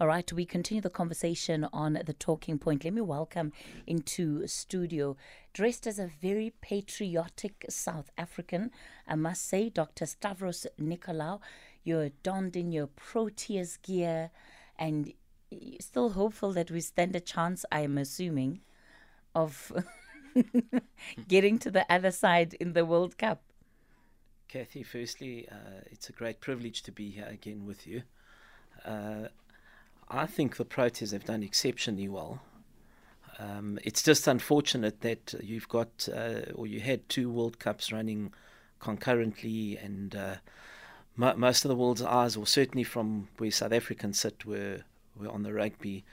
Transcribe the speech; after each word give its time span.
All 0.00 0.06
right, 0.06 0.32
we 0.32 0.44
continue 0.44 0.80
the 0.80 0.90
conversation 0.90 1.66
on 1.72 2.00
the 2.06 2.12
talking 2.12 2.56
point. 2.56 2.84
Let 2.84 2.94
me 2.94 3.00
welcome 3.00 3.52
into 3.84 4.46
studio, 4.46 5.16
dressed 5.52 5.88
as 5.88 5.98
a 5.98 6.06
very 6.22 6.52
patriotic 6.60 7.64
South 7.68 8.08
African, 8.16 8.70
I 9.08 9.16
must 9.16 9.48
say, 9.48 9.70
Dr. 9.70 10.06
Stavros 10.06 10.68
Nicolaou. 10.80 11.40
You're 11.82 12.10
donned 12.22 12.54
in 12.54 12.70
your 12.70 12.86
Proteas 12.86 13.82
gear 13.82 14.30
and 14.78 15.12
still 15.80 16.10
hopeful 16.10 16.52
that 16.52 16.70
we 16.70 16.80
stand 16.80 17.16
a 17.16 17.20
chance, 17.20 17.64
I 17.72 17.80
am 17.80 17.98
assuming, 17.98 18.60
of 19.34 19.72
getting 21.26 21.58
to 21.58 21.72
the 21.72 21.92
other 21.92 22.12
side 22.12 22.54
in 22.60 22.72
the 22.72 22.86
World 22.86 23.18
Cup. 23.18 23.42
Kathy, 24.46 24.84
firstly, 24.84 25.48
uh, 25.50 25.82
it's 25.86 26.08
a 26.08 26.12
great 26.12 26.38
privilege 26.40 26.84
to 26.84 26.92
be 26.92 27.10
here 27.10 27.26
again 27.28 27.66
with 27.66 27.84
you. 27.84 28.02
Uh, 28.84 29.26
I 30.10 30.26
think 30.26 30.56
the 30.56 30.64
Proteas 30.64 31.12
have 31.12 31.24
done 31.24 31.42
exceptionally 31.42 32.08
well. 32.08 32.40
Um, 33.38 33.78
it's 33.84 34.02
just 34.02 34.26
unfortunate 34.26 35.02
that 35.02 35.34
you've 35.42 35.68
got, 35.68 36.08
uh, 36.12 36.52
or 36.54 36.66
you 36.66 36.80
had 36.80 37.08
two 37.08 37.30
World 37.30 37.58
Cups 37.58 37.92
running 37.92 38.32
concurrently, 38.80 39.76
and 39.76 40.16
uh, 40.16 40.36
mo- 41.14 41.36
most 41.36 41.64
of 41.64 41.68
the 41.68 41.76
world's 41.76 42.02
eyes, 42.02 42.36
or 42.36 42.46
certainly 42.46 42.84
from 42.84 43.28
where 43.36 43.50
South 43.50 43.72
Africans 43.72 44.18
sit, 44.18 44.44
were, 44.44 44.80
were 45.14 45.28
on 45.28 45.42
the 45.42 45.52
rugby. 45.52 46.04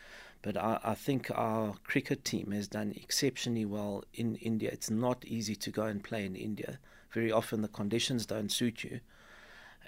But 0.41 0.57
I, 0.57 0.79
I 0.83 0.93
think 0.93 1.31
our 1.33 1.75
cricket 1.83 2.23
team 2.25 2.51
has 2.51 2.67
done 2.67 2.93
exceptionally 2.95 3.65
well 3.65 4.03
in 4.13 4.35
India. 4.35 4.69
It's 4.71 4.91
not 4.91 5.25
easy 5.25 5.55
to 5.55 5.71
go 5.71 5.83
and 5.83 6.03
play 6.03 6.25
in 6.25 6.35
India. 6.35 6.79
Very 7.11 7.31
often 7.31 7.61
the 7.61 7.67
conditions 7.67 8.25
don't 8.25 8.51
suit 8.51 8.83
you. 8.83 8.99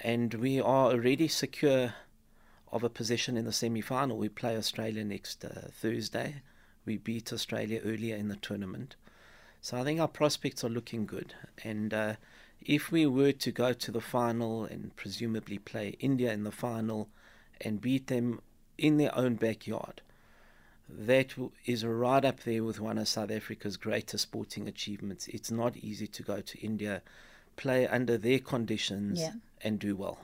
And 0.02 0.34
we 0.36 0.60
are 0.60 0.92
already 0.92 1.28
secure 1.28 1.94
of 2.72 2.84
a 2.84 2.90
position 2.90 3.38
in 3.38 3.46
the 3.46 3.54
semi 3.54 3.82
final. 3.82 4.18
We 4.18 4.30
play 4.30 4.58
Australia 4.58 5.04
next 5.04 5.44
uh, 5.44 5.70
Thursday. 5.72 6.42
We 6.86 6.98
beat 6.98 7.34
Australia 7.34 7.82
earlier 7.84 8.16
in 8.16 8.28
the 8.28 8.36
tournament. 8.36 8.96
So 9.62 9.78
I 9.78 9.84
think 9.84 10.00
our 10.00 10.08
prospects 10.08 10.64
are 10.64 10.70
looking 10.70 11.06
good. 11.06 11.34
And 11.64 11.94
uh, 11.94 12.16
if 12.62 12.92
we 12.92 13.06
were 13.06 13.34
to 13.34 13.52
go 13.52 13.74
to 13.74 13.92
the 13.92 14.02
final 14.02 14.66
and 14.66 14.96
presumably 14.96 15.58
play 15.58 15.96
India 16.00 16.32
in 16.32 16.44
the 16.44 16.52
final 16.52 17.10
and 17.62 17.82
beat 17.82 18.08
them 18.08 18.42
in 18.78 18.98
their 18.98 19.16
own 19.18 19.36
backyard, 19.36 20.02
that 20.90 21.34
is 21.66 21.86
right 21.86 22.24
up 22.24 22.42
there 22.42 22.64
with 22.64 22.80
one 22.80 22.98
of 22.98 23.08
South 23.08 23.32
Africa's 23.32 23.78
greatest 23.78 24.24
sporting 24.24 24.68
achievements. 24.68 25.28
It's 25.28 25.52
not 25.52 25.76
easy 25.78 26.08
to 26.08 26.24
go 26.24 26.40
to 26.40 26.60
India, 26.60 27.02
play 27.58 27.88
under 27.88 28.18
their 28.18 28.40
conditions, 28.40 29.20
yeah. 29.20 29.34
and 29.62 29.80
do 29.80 29.96
well. 29.96 30.20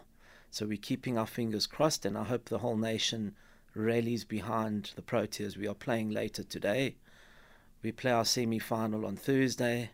So 0.54 0.68
we're 0.68 0.78
keeping 0.78 1.18
our 1.18 1.26
fingers 1.26 1.66
crossed, 1.66 2.06
and 2.06 2.16
I 2.16 2.26
hope 2.26 2.46
the 2.46 2.60
whole 2.60 2.78
nation 2.78 3.34
rallies 3.74 4.24
behind 4.24 4.92
the 4.96 5.02
Proteas. 5.02 5.58
We 5.58 5.68
are 5.68 5.74
playing 5.74 6.12
later 6.12 6.44
today. 6.44 6.94
We 7.82 7.92
play 7.92 8.12
our 8.12 8.24
semi 8.24 8.60
final 8.60 9.04
on 9.08 9.16
Thursday, 9.16 9.90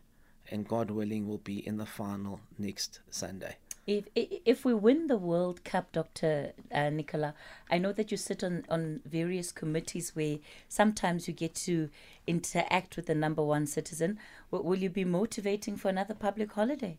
and 0.50 0.68
God 0.68 0.90
willing, 0.90 1.26
we'll 1.26 1.38
be 1.38 1.66
in 1.66 1.78
the 1.78 1.86
final 1.86 2.40
next 2.58 3.00
Sunday. 3.08 3.56
If, 3.86 4.04
if 4.14 4.66
we 4.66 4.74
win 4.74 5.06
the 5.06 5.16
World 5.16 5.64
Cup, 5.64 5.92
Dr. 5.92 6.52
Uh, 6.70 6.90
Nicola, 6.90 7.32
I 7.70 7.78
know 7.78 7.92
that 7.92 8.10
you 8.10 8.18
sit 8.18 8.44
on, 8.44 8.66
on 8.68 9.00
various 9.06 9.52
committees 9.52 10.14
where 10.14 10.40
sometimes 10.68 11.26
you 11.26 11.32
get 11.32 11.54
to 11.54 11.88
interact 12.26 12.96
with 12.96 13.06
the 13.06 13.14
number 13.14 13.42
one 13.42 13.66
citizen. 13.66 14.18
Will 14.50 14.76
you 14.76 14.90
be 14.90 15.06
motivating 15.06 15.78
for 15.78 15.88
another 15.88 16.12
public 16.12 16.52
holiday? 16.52 16.98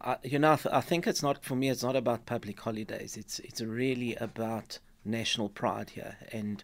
I, 0.00 0.16
you 0.22 0.38
know, 0.38 0.52
I, 0.52 0.56
th- 0.56 0.74
I 0.74 0.80
think 0.80 1.06
it's 1.06 1.22
not 1.22 1.44
for 1.44 1.56
me. 1.56 1.68
It's 1.70 1.82
not 1.82 1.96
about 1.96 2.26
public 2.26 2.60
holidays. 2.60 3.16
It's 3.16 3.38
it's 3.40 3.60
really 3.60 4.14
about 4.16 4.78
national 5.04 5.48
pride 5.48 5.90
here, 5.90 6.16
and 6.32 6.62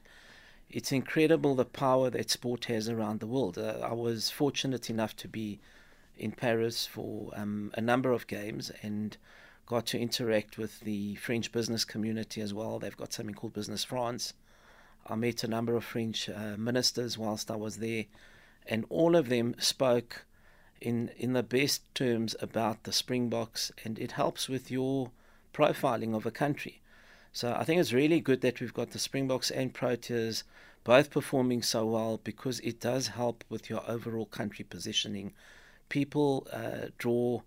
it's 0.69 0.93
incredible 0.93 1.55
the 1.55 1.65
power 1.65 2.11
that 2.11 2.31
sport 2.31 2.67
has 2.67 2.89
around 2.89 3.21
the 3.21 3.27
world. 3.27 3.59
Uh, 3.59 3.79
I 3.83 3.93
was 3.93 4.31
fortunate 4.31 4.89
enough 4.89 5.17
to 5.17 5.29
be 5.29 5.61
in 6.17 6.33
Paris 6.33 6.87
for 6.87 7.31
um, 7.35 7.73
a 7.75 7.81
number 7.81 8.13
of 8.13 8.27
games 8.27 8.71
and 8.83 9.17
got 9.67 9.87
to 9.87 9.99
interact 9.99 10.59
with 10.59 10.81
the 10.81 11.15
French 11.17 11.51
business 11.51 11.85
community 11.85 12.41
as 12.41 12.53
well. 12.53 12.79
They've 12.79 12.97
got 12.97 13.13
something 13.13 13.35
called 13.35 13.55
Business 13.55 13.85
France. 13.85 14.35
I 15.07 15.15
met 15.15 15.43
a 15.43 15.49
number 15.49 15.77
of 15.77 15.85
French 15.85 16.29
uh, 16.29 16.57
ministers 16.59 17.17
whilst 17.17 17.51
I 17.51 17.57
was 17.57 17.79
there, 17.79 18.05
and 18.67 18.85
all 18.91 19.17
of 19.17 19.29
them 19.29 19.55
spoke 19.59 20.27
in 20.81 21.11
in 21.17 21.33
the 21.33 21.43
best 21.43 21.83
terms 21.95 22.37
about 22.41 22.85
the 22.85 22.93
Springboks, 22.93 23.73
and 23.85 23.99
it 23.99 24.13
helps 24.13 24.49
with 24.49 24.71
your 24.71 25.11
profiling 25.53 26.15
of 26.15 26.27
a 26.27 26.31
country. 26.31 26.81
So 27.33 27.55
I 27.55 27.65
think 27.65 27.81
it's 27.81 27.93
really 27.93 28.21
good 28.21 28.41
that 28.41 28.61
we've 28.61 28.75
got 28.75 28.91
the 28.91 28.99
Springboks 28.99 29.51
and 29.51 29.73
Proteas 29.73 30.43
both 30.83 31.11
performing 31.11 31.63
so 31.63 31.87
well 31.87 32.21
because 32.25 32.61
it 32.61 32.81
does 32.81 33.09
help 33.09 33.45
with 33.49 33.69
your 33.71 33.83
overall 33.89 34.25
country 34.25 34.65
positioning. 34.65 35.33
People 35.89 36.47
uh, 36.53 36.89
draw 36.99 37.43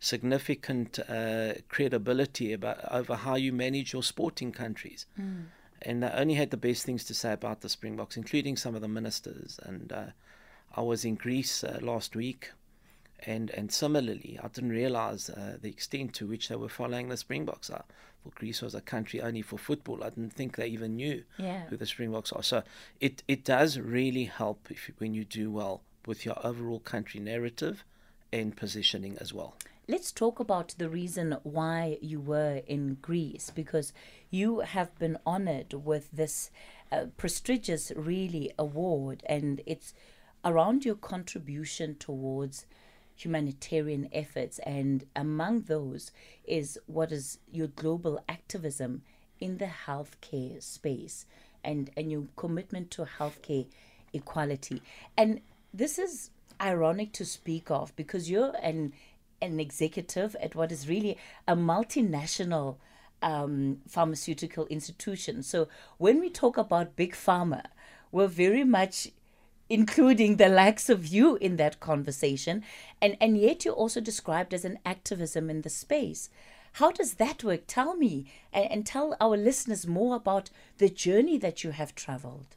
significant 0.00 0.98
uh, 1.08 1.54
credibility 1.68 2.52
about 2.52 2.78
over 2.90 3.16
how 3.16 3.34
you 3.34 3.52
manage 3.52 3.92
your 3.92 4.02
sporting 4.02 4.52
countries. 4.52 5.06
Mm. 5.20 5.46
And 5.82 6.04
I 6.04 6.10
only 6.10 6.34
had 6.34 6.50
the 6.50 6.56
best 6.56 6.84
things 6.84 7.04
to 7.04 7.14
say 7.14 7.32
about 7.32 7.60
the 7.60 7.68
Springboks, 7.68 8.16
including 8.16 8.56
some 8.56 8.74
of 8.74 8.80
the 8.80 8.88
ministers. 8.88 9.60
And 9.62 9.92
uh, 9.92 10.06
I 10.74 10.80
was 10.80 11.04
in 11.04 11.14
Greece 11.14 11.62
uh, 11.62 11.78
last 11.80 12.16
week 12.16 12.50
and 13.26 13.50
and 13.50 13.72
similarly, 13.72 14.38
I 14.42 14.48
didn't 14.48 14.70
realize 14.70 15.30
uh, 15.30 15.58
the 15.60 15.68
extent 15.68 16.14
to 16.14 16.26
which 16.26 16.48
they 16.48 16.56
were 16.56 16.68
following 16.68 17.08
the 17.08 17.16
Springboks. 17.16 17.70
I 17.70 17.82
thought 18.22 18.34
Greece 18.34 18.62
was 18.62 18.74
a 18.74 18.80
country 18.80 19.20
only 19.20 19.42
for 19.42 19.58
football. 19.58 20.04
I 20.04 20.10
didn't 20.10 20.32
think 20.32 20.56
they 20.56 20.68
even 20.68 20.96
knew 20.96 21.24
yeah. 21.38 21.66
who 21.68 21.76
the 21.76 21.86
Springboks 21.86 22.32
are. 22.32 22.42
So 22.42 22.62
it 23.00 23.22
it 23.26 23.44
does 23.44 23.78
really 23.78 24.24
help 24.24 24.68
if 24.70 24.90
when 24.98 25.14
you 25.14 25.24
do 25.24 25.50
well 25.50 25.82
with 26.06 26.24
your 26.24 26.38
overall 26.46 26.80
country 26.80 27.20
narrative 27.20 27.84
and 28.32 28.56
positioning 28.56 29.16
as 29.20 29.32
well. 29.32 29.54
Let's 29.90 30.12
talk 30.12 30.38
about 30.38 30.74
the 30.76 30.90
reason 30.90 31.38
why 31.44 31.96
you 32.02 32.20
were 32.20 32.60
in 32.66 32.98
Greece 33.00 33.50
because 33.54 33.94
you 34.30 34.60
have 34.60 34.98
been 34.98 35.16
honored 35.24 35.72
with 35.72 36.10
this 36.12 36.50
uh, 36.92 37.06
prestigious, 37.16 37.90
really, 37.96 38.52
award, 38.58 39.22
and 39.26 39.62
it's 39.64 39.94
around 40.44 40.84
your 40.84 40.94
contribution 40.94 41.94
towards 41.94 42.66
humanitarian 43.18 44.08
efforts, 44.12 44.58
and 44.60 45.04
among 45.14 45.62
those 45.62 46.12
is 46.44 46.78
what 46.86 47.12
is 47.12 47.38
your 47.52 47.66
global 47.66 48.22
activism 48.28 49.02
in 49.40 49.58
the 49.58 49.70
healthcare 49.86 50.62
space 50.62 51.26
and, 51.64 51.90
and 51.96 52.10
your 52.10 52.24
commitment 52.36 52.90
to 52.92 53.04
healthcare 53.18 53.66
equality. 54.12 54.80
And 55.16 55.40
this 55.74 55.98
is 55.98 56.30
ironic 56.60 57.12
to 57.12 57.24
speak 57.24 57.70
of 57.70 57.94
because 57.96 58.30
you're 58.30 58.54
an 58.62 58.92
an 59.40 59.60
executive 59.60 60.34
at 60.42 60.56
what 60.56 60.72
is 60.72 60.88
really 60.88 61.16
a 61.46 61.54
multinational 61.54 62.76
um, 63.22 63.78
pharmaceutical 63.86 64.66
institution. 64.66 65.44
So 65.44 65.68
when 65.96 66.18
we 66.18 66.28
talk 66.28 66.56
about 66.58 66.96
big 66.96 67.12
pharma, 67.14 67.62
we're 68.10 68.26
very 68.26 68.64
much 68.64 69.08
including 69.68 70.36
the 70.36 70.48
likes 70.48 70.88
of 70.88 71.06
you 71.06 71.36
in 71.36 71.56
that 71.56 71.80
conversation. 71.80 72.64
And 73.00 73.16
and 73.20 73.36
yet 73.36 73.64
you're 73.64 73.74
also 73.74 74.00
described 74.00 74.54
as 74.54 74.64
an 74.64 74.78
activism 74.84 75.50
in 75.50 75.62
the 75.62 75.70
space. 75.70 76.30
How 76.74 76.92
does 76.92 77.14
that 77.14 77.42
work? 77.42 77.62
Tell 77.66 77.96
me 77.96 78.26
and, 78.52 78.70
and 78.70 78.86
tell 78.86 79.16
our 79.20 79.36
listeners 79.36 79.86
more 79.86 80.16
about 80.16 80.50
the 80.78 80.88
journey 80.88 81.38
that 81.38 81.64
you 81.64 81.70
have 81.70 81.94
traveled. 81.94 82.56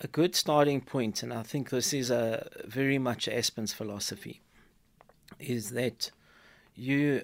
A 0.00 0.08
good 0.08 0.34
starting 0.34 0.80
point 0.80 1.22
and 1.22 1.32
i 1.32 1.44
think 1.44 1.70
this 1.70 1.92
is 1.92 2.10
a 2.10 2.48
very 2.64 2.98
much 2.98 3.28
aspen's 3.28 3.72
philosophy 3.72 4.40
is 5.38 5.70
that 5.70 6.10
you 6.74 7.22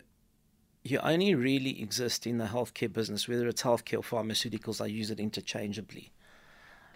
you 0.85 1.01
only 1.01 1.35
really 1.35 1.83
exist 1.83 2.25
in 2.25 2.39
the 2.39 2.47
healthcare 2.47 2.93
business 2.93 3.27
whether 3.27 3.49
it's 3.49 3.63
healthcare 3.63 3.99
or 3.99 4.03
pharmaceuticals 4.03 4.81
i 4.81 4.87
use 4.87 5.11
it 5.11 5.19
interchangeably 5.19 6.13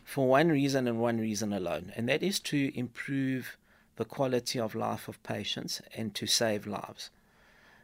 for 0.05 0.29
one 0.29 0.49
reason 0.49 0.89
and 0.89 1.01
one 1.01 1.19
reason 1.19 1.53
alone, 1.53 1.93
and 1.97 2.09
that 2.09 2.23
is 2.23 2.41
to 2.41 2.77
improve 2.79 3.57
the 3.97 4.05
quality 4.05 4.59
of 4.59 4.75
life 4.75 5.09
of 5.09 5.23
patients 5.23 5.81
and 5.95 6.15
to 6.15 6.27
save 6.27 6.67
lives. 6.67 7.11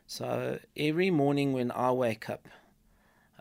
So 0.06 0.58
every 0.76 1.10
morning 1.10 1.52
when 1.52 1.70
I 1.70 1.92
wake 1.92 2.30
up 2.30 2.48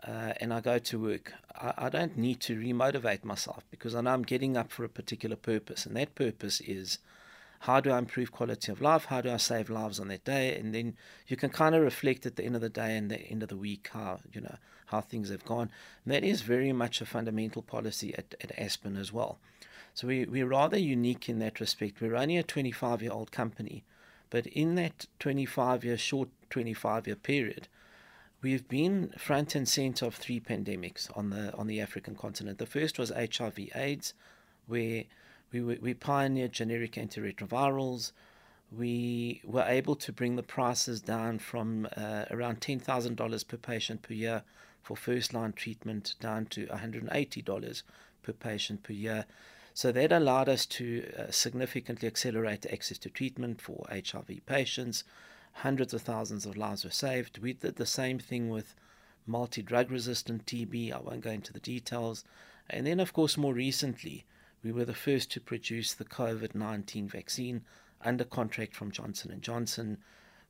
uh, 0.06 0.34
and 0.40 0.52
I 0.52 0.60
go 0.60 0.78
to 0.78 1.00
work, 1.00 1.32
I, 1.54 1.72
I 1.76 1.88
don't 1.88 2.16
need 2.16 2.40
to 2.40 2.56
remotivate 2.56 3.24
myself 3.24 3.64
because 3.70 3.94
I 3.94 4.02
know 4.02 4.12
I'm 4.12 4.22
getting 4.22 4.56
up 4.56 4.70
for 4.70 4.84
a 4.84 4.88
particular 4.88 5.36
purpose, 5.36 5.86
and 5.86 5.96
that 5.96 6.14
purpose 6.14 6.60
is 6.60 6.98
how 7.60 7.80
do 7.80 7.90
I 7.90 7.98
improve 7.98 8.30
quality 8.30 8.70
of 8.70 8.80
life? 8.80 9.06
How 9.06 9.20
do 9.20 9.30
I 9.30 9.36
save 9.38 9.68
lives 9.68 9.98
on 9.98 10.08
that 10.08 10.24
day? 10.24 10.56
And 10.56 10.74
then 10.74 10.96
you 11.26 11.36
can 11.36 11.50
kind 11.50 11.74
of 11.74 11.82
reflect 11.82 12.24
at 12.24 12.36
the 12.36 12.44
end 12.44 12.54
of 12.54 12.60
the 12.60 12.68
day 12.68 12.96
and 12.96 13.10
the 13.10 13.18
end 13.18 13.42
of 13.42 13.48
the 13.48 13.56
week 13.56 13.90
how 13.92 14.20
you 14.32 14.40
know 14.40 14.56
how 14.88 15.00
things 15.00 15.30
have 15.30 15.44
gone. 15.44 15.70
That 16.06 16.24
is 16.24 16.42
very 16.42 16.72
much 16.72 17.00
a 17.00 17.06
fundamental 17.06 17.62
policy 17.62 18.14
at, 18.16 18.34
at 18.40 18.58
Aspen 18.58 18.96
as 18.96 19.12
well. 19.12 19.38
So 19.94 20.06
we, 20.06 20.24
we're 20.26 20.46
rather 20.46 20.78
unique 20.78 21.28
in 21.28 21.38
that 21.40 21.60
respect. 21.60 22.00
We're 22.00 22.16
only 22.16 22.36
a 22.36 22.42
25 22.42 23.02
year 23.02 23.12
old 23.12 23.32
company, 23.32 23.84
but 24.30 24.46
in 24.46 24.74
that 24.76 25.06
25 25.18 25.84
year, 25.84 25.96
short 25.96 26.28
25 26.50 27.06
year 27.06 27.16
period, 27.16 27.68
we've 28.40 28.68
been 28.68 29.12
front 29.18 29.54
and 29.54 29.68
center 29.68 30.06
of 30.06 30.14
three 30.14 30.40
pandemics 30.40 31.16
on 31.16 31.30
the 31.30 31.52
on 31.54 31.66
the 31.66 31.80
African 31.80 32.14
continent. 32.14 32.58
The 32.58 32.66
first 32.66 32.98
was 32.98 33.10
HIV/AIDS, 33.10 34.14
where 34.66 35.04
we 35.52 35.60
we 35.60 35.94
pioneered 35.94 36.52
generic 36.52 36.92
antiretrovirals. 36.92 38.12
We 38.70 39.40
were 39.44 39.64
able 39.66 39.96
to 39.96 40.12
bring 40.12 40.36
the 40.36 40.42
prices 40.42 41.00
down 41.00 41.38
from 41.38 41.88
uh, 41.96 42.26
around 42.30 42.60
ten 42.60 42.78
thousand 42.78 43.16
dollars 43.16 43.44
per 43.44 43.56
patient 43.56 44.02
per 44.02 44.14
year 44.14 44.42
for 44.88 44.96
first 44.96 45.34
line 45.34 45.52
treatment 45.52 46.14
down 46.18 46.46
to 46.46 46.64
one 46.64 46.78
hundred 46.78 47.02
and 47.02 47.12
eighty 47.12 47.42
dollars 47.42 47.82
per 48.22 48.32
patient 48.32 48.82
per 48.82 48.94
year. 48.94 49.26
So 49.74 49.92
that 49.92 50.12
allowed 50.12 50.48
us 50.48 50.64
to 50.64 51.12
uh, 51.18 51.30
significantly 51.30 52.08
accelerate 52.08 52.64
access 52.64 52.96
to 53.00 53.10
treatment 53.10 53.60
for 53.60 53.86
HIV 53.90 54.46
patients. 54.46 55.04
Hundreds 55.52 55.92
of 55.92 56.00
thousands 56.00 56.46
of 56.46 56.56
lives 56.56 56.86
were 56.86 56.90
saved. 56.90 57.36
We 57.36 57.52
did 57.52 57.76
the 57.76 57.84
same 57.84 58.18
thing 58.18 58.48
with 58.48 58.74
multi 59.26 59.60
drug 59.60 59.90
resistant 59.90 60.46
TB. 60.46 60.90
I 60.90 61.00
won't 61.00 61.20
go 61.20 61.32
into 61.32 61.52
the 61.52 61.60
details. 61.60 62.24
And 62.70 62.86
then, 62.86 62.98
of 62.98 63.12
course, 63.12 63.36
more 63.36 63.52
recently, 63.52 64.24
we 64.62 64.72
were 64.72 64.86
the 64.86 64.94
first 64.94 65.30
to 65.32 65.40
produce 65.40 65.92
the 65.92 66.06
COVID 66.06 66.54
19 66.54 67.08
vaccine 67.08 67.60
under 68.02 68.24
contract 68.24 68.74
from 68.74 68.90
Johnson 68.90 69.38
& 69.40 69.40
Johnson. 69.42 69.98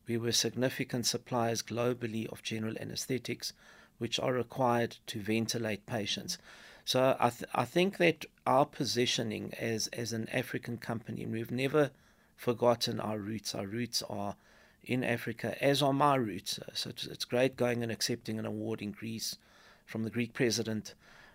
We 0.07 0.17
were 0.17 0.31
significant 0.31 1.07
suppliers 1.07 1.61
globally 1.61 2.29
of 2.29 2.45
general 2.45 2.77
anesthetics, 2.79 3.53
which 3.99 4.19
are 4.19 4.33
required 4.33 4.97
to 5.07 5.21
ventilate 5.21 5.87
patients. 5.87 6.39
So 6.85 7.17
I, 7.21 7.31
th- 7.31 7.51
I 7.55 7.65
think 7.65 7.99
that 7.99 8.25
our 8.47 8.65
positioning 8.65 9.53
as, 9.59 9.89
as 9.89 10.13
an 10.13 10.29
African 10.33 10.79
company, 10.79 11.25
and 11.25 11.33
we've 11.33 11.51
never 11.51 11.91
forgotten 12.37 12.99
our 13.01 13.19
roots. 13.19 13.55
Our 13.55 13.67
roots 13.67 14.03
are 14.09 14.37
in 14.85 15.05
Africa, 15.05 15.63
as 15.63 15.83
are 15.83 15.93
my 15.93 16.15
roots. 16.15 16.59
So 16.73 16.91
it's, 16.91 17.07
it's 17.07 17.25
great 17.25 17.57
going 17.57 17.83
and 17.83 17.93
accepting 17.93 18.39
an 18.39 18.47
award 18.47 18.81
in 18.81 18.93
Greece 18.93 19.37
from 19.85 20.05
the 20.05 20.11
Greek 20.11 20.33
president. 20.33 20.95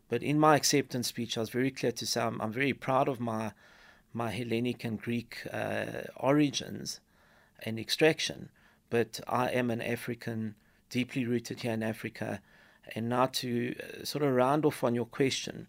But 0.09 0.23
in 0.23 0.39
my 0.39 0.55
acceptance 0.55 1.07
speech, 1.07 1.37
I 1.37 1.41
was 1.41 1.49
very 1.49 1.71
clear 1.71 1.91
to 1.91 2.05
say 2.05 2.21
I'm, 2.21 2.41
I'm 2.41 2.51
very 2.51 2.73
proud 2.73 3.07
of 3.07 3.19
my 3.19 3.51
my 4.13 4.29
Hellenic 4.29 4.83
and 4.83 5.01
Greek 5.01 5.39
uh, 5.51 6.03
origins 6.15 6.99
and 7.63 7.79
extraction, 7.79 8.49
but 8.91 9.19
I 9.27 9.47
am 9.47 9.71
an 9.71 9.81
African, 9.81 10.53
deeply 10.89 11.25
rooted 11.25 11.61
here 11.61 11.73
in 11.73 11.81
Africa. 11.81 12.39
And 12.95 13.09
now 13.09 13.27
to 13.27 13.75
uh, 13.79 14.05
sort 14.05 14.23
of 14.23 14.33
round 14.33 14.65
off 14.65 14.83
on 14.83 14.95
your 14.95 15.05
question, 15.05 15.67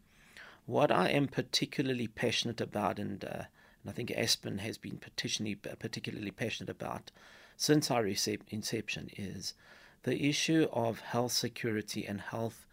what 0.66 0.90
I 0.90 1.10
am 1.10 1.28
particularly 1.28 2.08
passionate 2.08 2.60
about, 2.60 2.98
and, 2.98 3.24
uh, 3.24 3.44
and 3.82 3.88
I 3.88 3.92
think 3.92 4.10
Aspen 4.10 4.58
has 4.58 4.78
been 4.78 4.96
particularly, 4.96 5.54
particularly 5.54 6.30
passionate 6.30 6.70
about 6.70 7.10
since 7.56 7.90
our 7.90 8.06
inception, 8.06 9.10
is 9.16 9.54
the 10.02 10.28
issue 10.28 10.68
of 10.72 11.00
health 11.00 11.32
security 11.32 12.04
and 12.06 12.20
health 12.20 12.66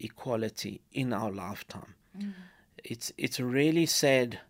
equality 0.00 0.80
in 0.92 1.12
our 1.12 1.30
lifetime. 1.30 1.94
Mm. 2.18 2.32
It's 2.82 3.12
it's 3.16 3.40
really 3.40 3.86
sad 3.86 4.40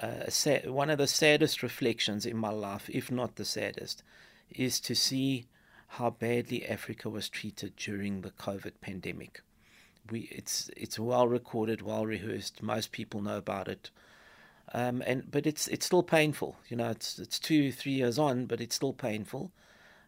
uh, 0.00 0.28
sad, 0.28 0.70
one 0.70 0.90
of 0.90 0.98
the 0.98 1.06
saddest 1.06 1.62
reflections 1.62 2.24
in 2.24 2.36
my 2.36 2.50
life, 2.50 2.88
if 2.90 3.10
not 3.10 3.36
the 3.36 3.44
saddest, 3.44 4.02
is 4.50 4.80
to 4.80 4.94
see 4.94 5.46
how 5.94 6.10
badly 6.10 6.64
Africa 6.66 7.10
was 7.10 7.28
treated 7.28 7.74
during 7.76 8.20
the 8.20 8.30
COVID 8.30 8.72
pandemic. 8.80 9.42
We, 10.10 10.28
it's 10.30 10.70
it's 10.76 10.98
well 10.98 11.26
recorded, 11.26 11.82
well 11.82 12.06
rehearsed. 12.06 12.62
Most 12.62 12.92
people 12.92 13.20
know 13.20 13.38
about 13.38 13.68
it, 13.68 13.90
um, 14.72 15.02
and 15.04 15.30
but 15.30 15.46
it's 15.46 15.66
it's 15.68 15.86
still 15.86 16.02
painful. 16.02 16.56
You 16.68 16.76
know, 16.76 16.90
it's 16.90 17.18
it's 17.18 17.38
two 17.38 17.72
three 17.72 17.92
years 17.92 18.18
on, 18.18 18.46
but 18.46 18.60
it's 18.60 18.76
still 18.76 18.92
painful, 18.92 19.50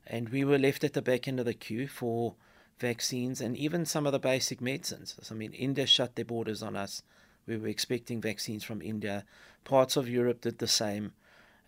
and 0.07 0.29
we 0.29 0.45
were 0.45 0.59
left 0.59 0.85
at 0.85 0.93
the 0.93 1.03
back 1.03 1.27
end 1.27 1.41
of 1.41 1.47
the 1.47 1.55
queue 1.55 1.89
for 1.89 2.35
vaccines 2.79 3.41
and 3.41 3.57
even 3.57 3.85
some 3.85 4.07
of 4.07 4.13
the 4.13 4.19
basic 4.19 4.61
medicines. 4.61 5.17
I 5.31 5.35
mean, 5.35 5.53
India 5.53 5.87
shut 5.87 6.17
their 6.17 6.25
borders 6.25 6.63
on 6.63 6.77
us. 6.77 7.03
We 7.47 7.57
were 7.57 7.69
expecting 7.69 8.21
vaccines 8.21 8.65
from 8.65 8.83
India. 8.83 9.25
Parts 9.65 9.97
of 9.97 10.09
Europe 10.09 10.43
did 10.43 10.59
the 10.59 10.69
same. 10.69 11.13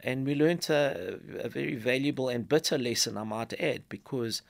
And 0.04 0.26
we 0.26 0.34
learned 0.34 0.68
a, 0.68 1.18
a 1.38 1.48
very 1.48 1.76
valuable 1.76 2.28
and 2.28 2.46
bitter 2.46 2.76
lesson, 2.76 3.16
I 3.16 3.24
might 3.24 3.58
add, 3.58 3.88
because 3.88 4.42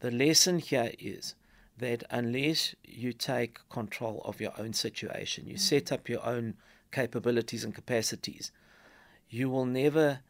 the 0.00 0.10
lesson 0.10 0.60
here 0.60 0.92
is 0.98 1.34
that 1.76 2.04
unless 2.10 2.74
you 2.82 3.12
take 3.12 3.58
control 3.68 4.22
of 4.24 4.40
your 4.40 4.52
own 4.58 4.72
situation, 4.72 5.46
you 5.46 5.58
set 5.58 5.92
up 5.92 6.08
your 6.08 6.24
own 6.24 6.54
capabilities 6.90 7.64
and 7.64 7.74
capacities, 7.74 8.50
you 9.28 9.50
will 9.50 9.66
never, 9.66 10.20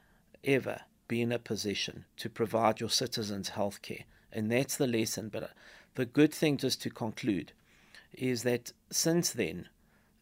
ever 0.43 0.81
be 1.07 1.23
in 1.23 1.31
a 1.31 1.39
position 1.39 2.05
to 2.17 2.29
provide 2.29 2.81
your 2.81 2.91
citizens 2.91 3.51
health 3.51 3.81
care. 3.81 4.05
And 4.33 4.51
that's 4.51 4.77
the 4.77 4.89
lesson. 4.89 5.29
But 5.29 5.53
the 5.95 6.05
good 6.05 6.35
thing, 6.35 6.57
just 6.57 6.83
to 6.83 6.91
conclude, 6.91 7.53
is 8.13 8.43
that 8.43 8.73
since 8.91 9.31
then, 9.31 9.69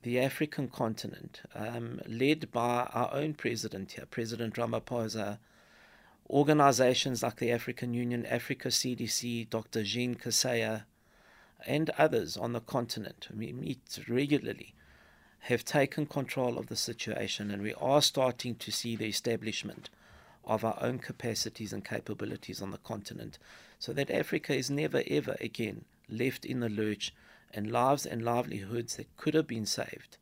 the 0.02 0.19
African 0.19 0.69
continent, 0.69 1.43
um, 1.54 2.00
led 2.06 2.50
by 2.50 2.88
our 2.93 3.10
own 3.12 3.34
president 3.34 3.93
here, 3.93 4.06
President 4.06 4.54
Ramaphosa, 4.54 5.38
organizations 6.28 7.22
like 7.22 7.37
the 7.37 7.52
African 7.52 7.94
Union, 7.94 8.26
Africa 8.26 8.69
CDC, 8.69 9.49
Dr. 9.49 9.82
Jean 9.84 10.16
Kaseya, 10.16 10.84
and 11.66 11.90
others 11.90 12.37
on 12.37 12.52
the 12.52 12.60
continent, 12.60 13.28
we 13.37 13.52
meet 13.52 13.81
regularly, 14.08 14.75
have 15.40 15.64
taken 15.64 16.06
control 16.06 16.58
of 16.58 16.66
the 16.66 16.76
situation, 16.76 17.50
and 17.50 17.62
we 17.62 17.75
are 17.75 18.02
starting 18.02 18.56
to 18.56 18.72
see 18.72 18.96
the 18.96 19.06
establishment 19.06 19.90
of 20.44 20.64
our 20.64 20.76
own 20.81 20.98
capacities 20.98 21.72
and 21.72 21.84
capabilities 21.84 22.60
on 22.60 22.72
the 22.72 22.78
continent, 22.78 23.38
so 23.78 23.93
that 23.93 24.10
Africa 24.10 24.55
is 24.55 24.70
never 24.70 25.05
ever 25.08 25.37
again 25.40 25.84
left 26.08 26.44
in 26.44 26.58
the 26.58 26.69
lurch 26.69 27.14
and 27.54 27.70
lives 27.70 28.06
and 28.06 28.25
livelihoods 28.25 28.96
that 28.96 29.16
could 29.16 29.34
have 29.34 29.46
been 29.46 29.66
saved 29.66 30.19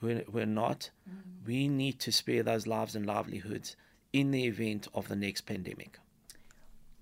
were, 0.00 0.24
were 0.30 0.46
not. 0.46 0.90
Mm. 1.08 1.46
We 1.46 1.68
need 1.68 1.98
to 2.00 2.12
spare 2.12 2.42
those 2.42 2.66
lives 2.66 2.94
and 2.94 3.06
livelihoods 3.06 3.76
in 4.12 4.30
the 4.30 4.44
event 4.44 4.88
of 4.94 5.08
the 5.08 5.16
next 5.16 5.42
pandemic. 5.42 5.98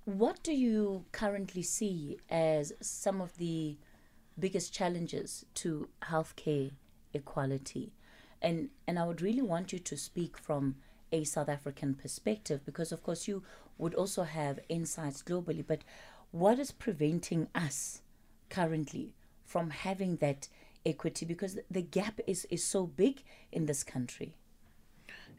What 0.05 0.43
do 0.43 0.53
you 0.53 1.05
currently 1.13 1.63
see 1.63 2.19
as 2.31 2.73
some 2.81 3.21
of 3.21 3.37
the 3.39 3.77
biggest 4.39 4.73
challenges 4.73 5.45
to 5.55 5.89
healthcare 6.03 6.73
equality? 7.13 7.93
And 8.41 8.69
and 8.87 8.99
I 8.99 9.05
would 9.05 9.23
really 9.23 9.43
want 9.43 9.73
you 9.73 9.79
to 9.81 9.97
speak 9.97 10.39
from 10.39 10.77
a 11.11 11.25
South 11.25 11.49
African 11.49 11.95
perspective 11.95 12.61
because 12.65 12.93
of 12.93 13.03
course 13.03 13.27
you 13.27 13.43
would 13.79 13.95
also 13.95 14.23
have 14.23 14.61
insights 14.69 15.23
globally, 15.23 15.65
but 15.67 15.83
what 16.31 16.59
is 16.59 16.71
preventing 16.71 17.49
us 17.55 18.03
currently 18.49 19.13
from 19.47 19.71
having 19.71 20.17
that 20.17 20.49
equity 20.85 21.25
because 21.25 21.59
the 21.71 21.83
gap 21.83 22.21
is, 22.27 22.47
is 22.51 22.65
so 22.65 22.87
big 22.87 23.23
in 23.53 23.67
this 23.67 23.83
country. 23.83 24.35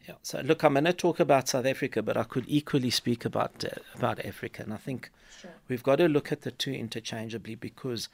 Yeah. 0.06 0.14
So 0.22 0.40
look, 0.40 0.62
I'm 0.62 0.74
going 0.74 0.84
to 0.84 0.92
talk 0.92 1.20
about 1.20 1.48
South 1.48 1.66
Africa, 1.66 2.02
but 2.02 2.16
I 2.16 2.24
could 2.24 2.44
equally 2.46 2.90
speak 2.90 3.24
about 3.24 3.64
uh, 3.64 3.80
about 3.94 4.24
Africa, 4.24 4.62
and 4.62 4.72
I 4.72 4.78
think 4.78 5.10
sure. 5.40 5.50
we've 5.68 5.82
got 5.82 5.96
to 5.96 6.08
look 6.08 6.32
at 6.32 6.42
the 6.42 6.50
two 6.50 6.72
interchangeably 6.72 7.54
because 7.54 8.08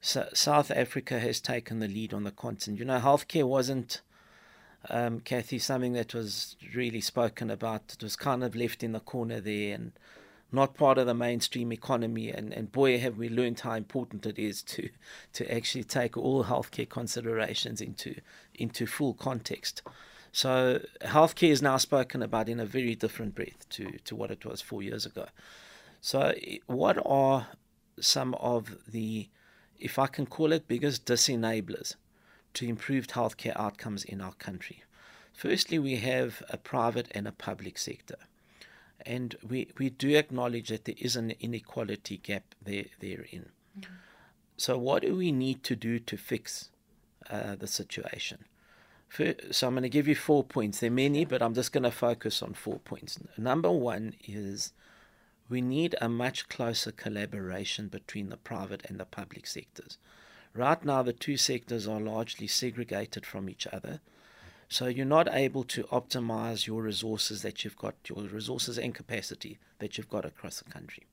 South 0.00 0.70
Africa 0.70 1.20
has 1.20 1.40
taken 1.40 1.78
the 1.78 1.88
lead 1.88 2.12
on 2.12 2.24
the 2.24 2.32
continent. 2.32 2.78
You 2.78 2.84
know, 2.84 3.00
healthcare 3.00 3.44
wasn't. 3.44 4.02
Um, 4.90 5.20
Kathy, 5.20 5.60
something 5.60 5.92
that 5.92 6.12
was 6.12 6.56
really 6.74 7.00
spoken 7.00 7.50
about. 7.50 7.82
It 7.94 8.02
was 8.02 8.16
kind 8.16 8.42
of 8.42 8.56
left 8.56 8.82
in 8.82 8.90
the 8.90 8.98
corner 8.98 9.40
there, 9.40 9.76
and 9.76 9.92
not 10.52 10.74
part 10.74 10.98
of 10.98 11.06
the 11.06 11.14
mainstream 11.14 11.72
economy. 11.72 12.30
And, 12.30 12.52
and 12.52 12.70
boy, 12.70 12.98
have 12.98 13.16
we 13.16 13.28
learned 13.28 13.60
how 13.60 13.72
important 13.72 14.26
it 14.26 14.38
is 14.38 14.62
to 14.62 14.88
to 15.32 15.54
actually 15.54 15.84
take 15.84 16.16
all 16.16 16.44
healthcare 16.44 16.88
considerations 16.88 17.80
into 17.80 18.14
into 18.54 18.86
full 18.86 19.14
context. 19.14 19.82
So 20.32 20.80
healthcare 21.02 21.50
is 21.50 21.60
now 21.60 21.76
spoken 21.76 22.22
about 22.22 22.48
in 22.48 22.58
a 22.58 22.64
very 22.64 22.94
different 22.94 23.34
breath 23.34 23.68
to, 23.70 23.98
to 24.04 24.16
what 24.16 24.30
it 24.30 24.46
was 24.46 24.62
four 24.62 24.82
years 24.82 25.04
ago. 25.04 25.26
So 26.00 26.34
what 26.66 26.98
are 27.04 27.48
some 28.00 28.34
of 28.34 28.76
the, 28.90 29.28
if 29.78 29.98
I 29.98 30.06
can 30.06 30.24
call 30.24 30.52
it, 30.52 30.66
biggest 30.66 31.04
disenablers 31.04 31.96
to 32.54 32.66
improved 32.66 33.10
healthcare 33.10 33.52
outcomes 33.56 34.04
in 34.04 34.22
our 34.22 34.32
country? 34.32 34.82
Firstly, 35.34 35.78
we 35.78 35.96
have 35.96 36.42
a 36.48 36.56
private 36.56 37.08
and 37.12 37.28
a 37.28 37.32
public 37.32 37.76
sector. 37.76 38.16
And 39.04 39.36
we, 39.46 39.68
we 39.78 39.90
do 39.90 40.16
acknowledge 40.16 40.68
that 40.68 40.84
there 40.84 40.94
is 40.98 41.16
an 41.16 41.32
inequality 41.40 42.18
gap 42.18 42.54
there 42.62 42.86
therein. 43.00 43.50
Mm-hmm. 43.78 43.94
So, 44.56 44.78
what 44.78 45.02
do 45.02 45.16
we 45.16 45.32
need 45.32 45.64
to 45.64 45.76
do 45.76 45.98
to 45.98 46.16
fix 46.16 46.70
uh, 47.30 47.56
the 47.56 47.66
situation? 47.66 48.44
For, 49.08 49.34
so, 49.50 49.66
I'm 49.66 49.74
going 49.74 49.82
to 49.82 49.88
give 49.88 50.08
you 50.08 50.14
four 50.14 50.44
points. 50.44 50.80
There 50.80 50.90
are 50.90 50.94
many, 50.94 51.24
but 51.24 51.42
I'm 51.42 51.54
just 51.54 51.72
going 51.72 51.84
to 51.84 51.90
focus 51.90 52.42
on 52.42 52.54
four 52.54 52.78
points. 52.78 53.18
Number 53.36 53.70
one 53.70 54.14
is 54.24 54.72
we 55.48 55.60
need 55.60 55.94
a 56.00 56.08
much 56.08 56.48
closer 56.48 56.92
collaboration 56.92 57.88
between 57.88 58.30
the 58.30 58.36
private 58.36 58.86
and 58.88 58.98
the 58.98 59.04
public 59.04 59.46
sectors. 59.46 59.98
Right 60.54 60.84
now, 60.84 61.02
the 61.02 61.12
two 61.12 61.36
sectors 61.36 61.88
are 61.88 62.00
largely 62.00 62.46
segregated 62.46 63.24
from 63.24 63.48
each 63.48 63.66
other. 63.66 64.00
So 64.72 64.86
you're 64.86 65.04
not 65.04 65.28
able 65.30 65.64
to 65.64 65.84
optimize 65.84 66.66
your 66.66 66.80
resources 66.80 67.42
that 67.42 67.62
you've 67.62 67.76
got, 67.76 67.94
your 68.08 68.22
resources 68.22 68.78
and 68.78 68.94
capacity 68.94 69.58
that 69.80 69.98
you've 69.98 70.08
got 70.08 70.24
across 70.24 70.60
the 70.60 70.70
country. 70.70 71.04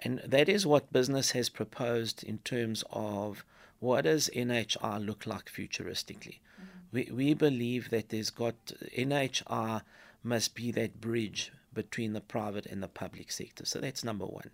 And 0.00 0.20
that 0.26 0.46
is 0.46 0.66
what 0.66 0.92
business 0.92 1.30
has 1.30 1.48
proposed 1.48 2.22
in 2.22 2.36
terms 2.38 2.84
of 2.90 3.46
what 3.80 4.04
does 4.04 4.28
NHI 4.36 5.02
look 5.06 5.26
like 5.26 5.46
futuristically. 5.46 6.40
Mm-hmm. 6.60 6.64
We, 6.92 7.10
we 7.10 7.32
believe 7.32 7.88
that 7.88 8.10
there's 8.10 8.28
got 8.28 8.66
NHI 8.94 9.80
must 10.22 10.54
be 10.54 10.70
that 10.72 11.00
bridge 11.00 11.52
between 11.72 12.12
the 12.12 12.20
private 12.20 12.66
and 12.66 12.82
the 12.82 12.88
public 12.88 13.32
sector. 13.32 13.64
So 13.64 13.80
that's 13.80 14.04
number 14.04 14.26
one. 14.26 14.50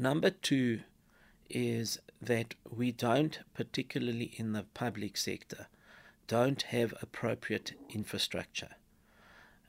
Number 0.00 0.30
two 0.30 0.80
is 1.48 2.00
that 2.20 2.56
we 2.68 2.90
don't, 2.90 3.38
particularly 3.54 4.32
in 4.36 4.52
the 4.52 4.64
public 4.74 5.16
sector, 5.16 5.68
don't 6.26 6.62
have 6.62 6.94
appropriate 7.02 7.72
infrastructure. 7.90 8.70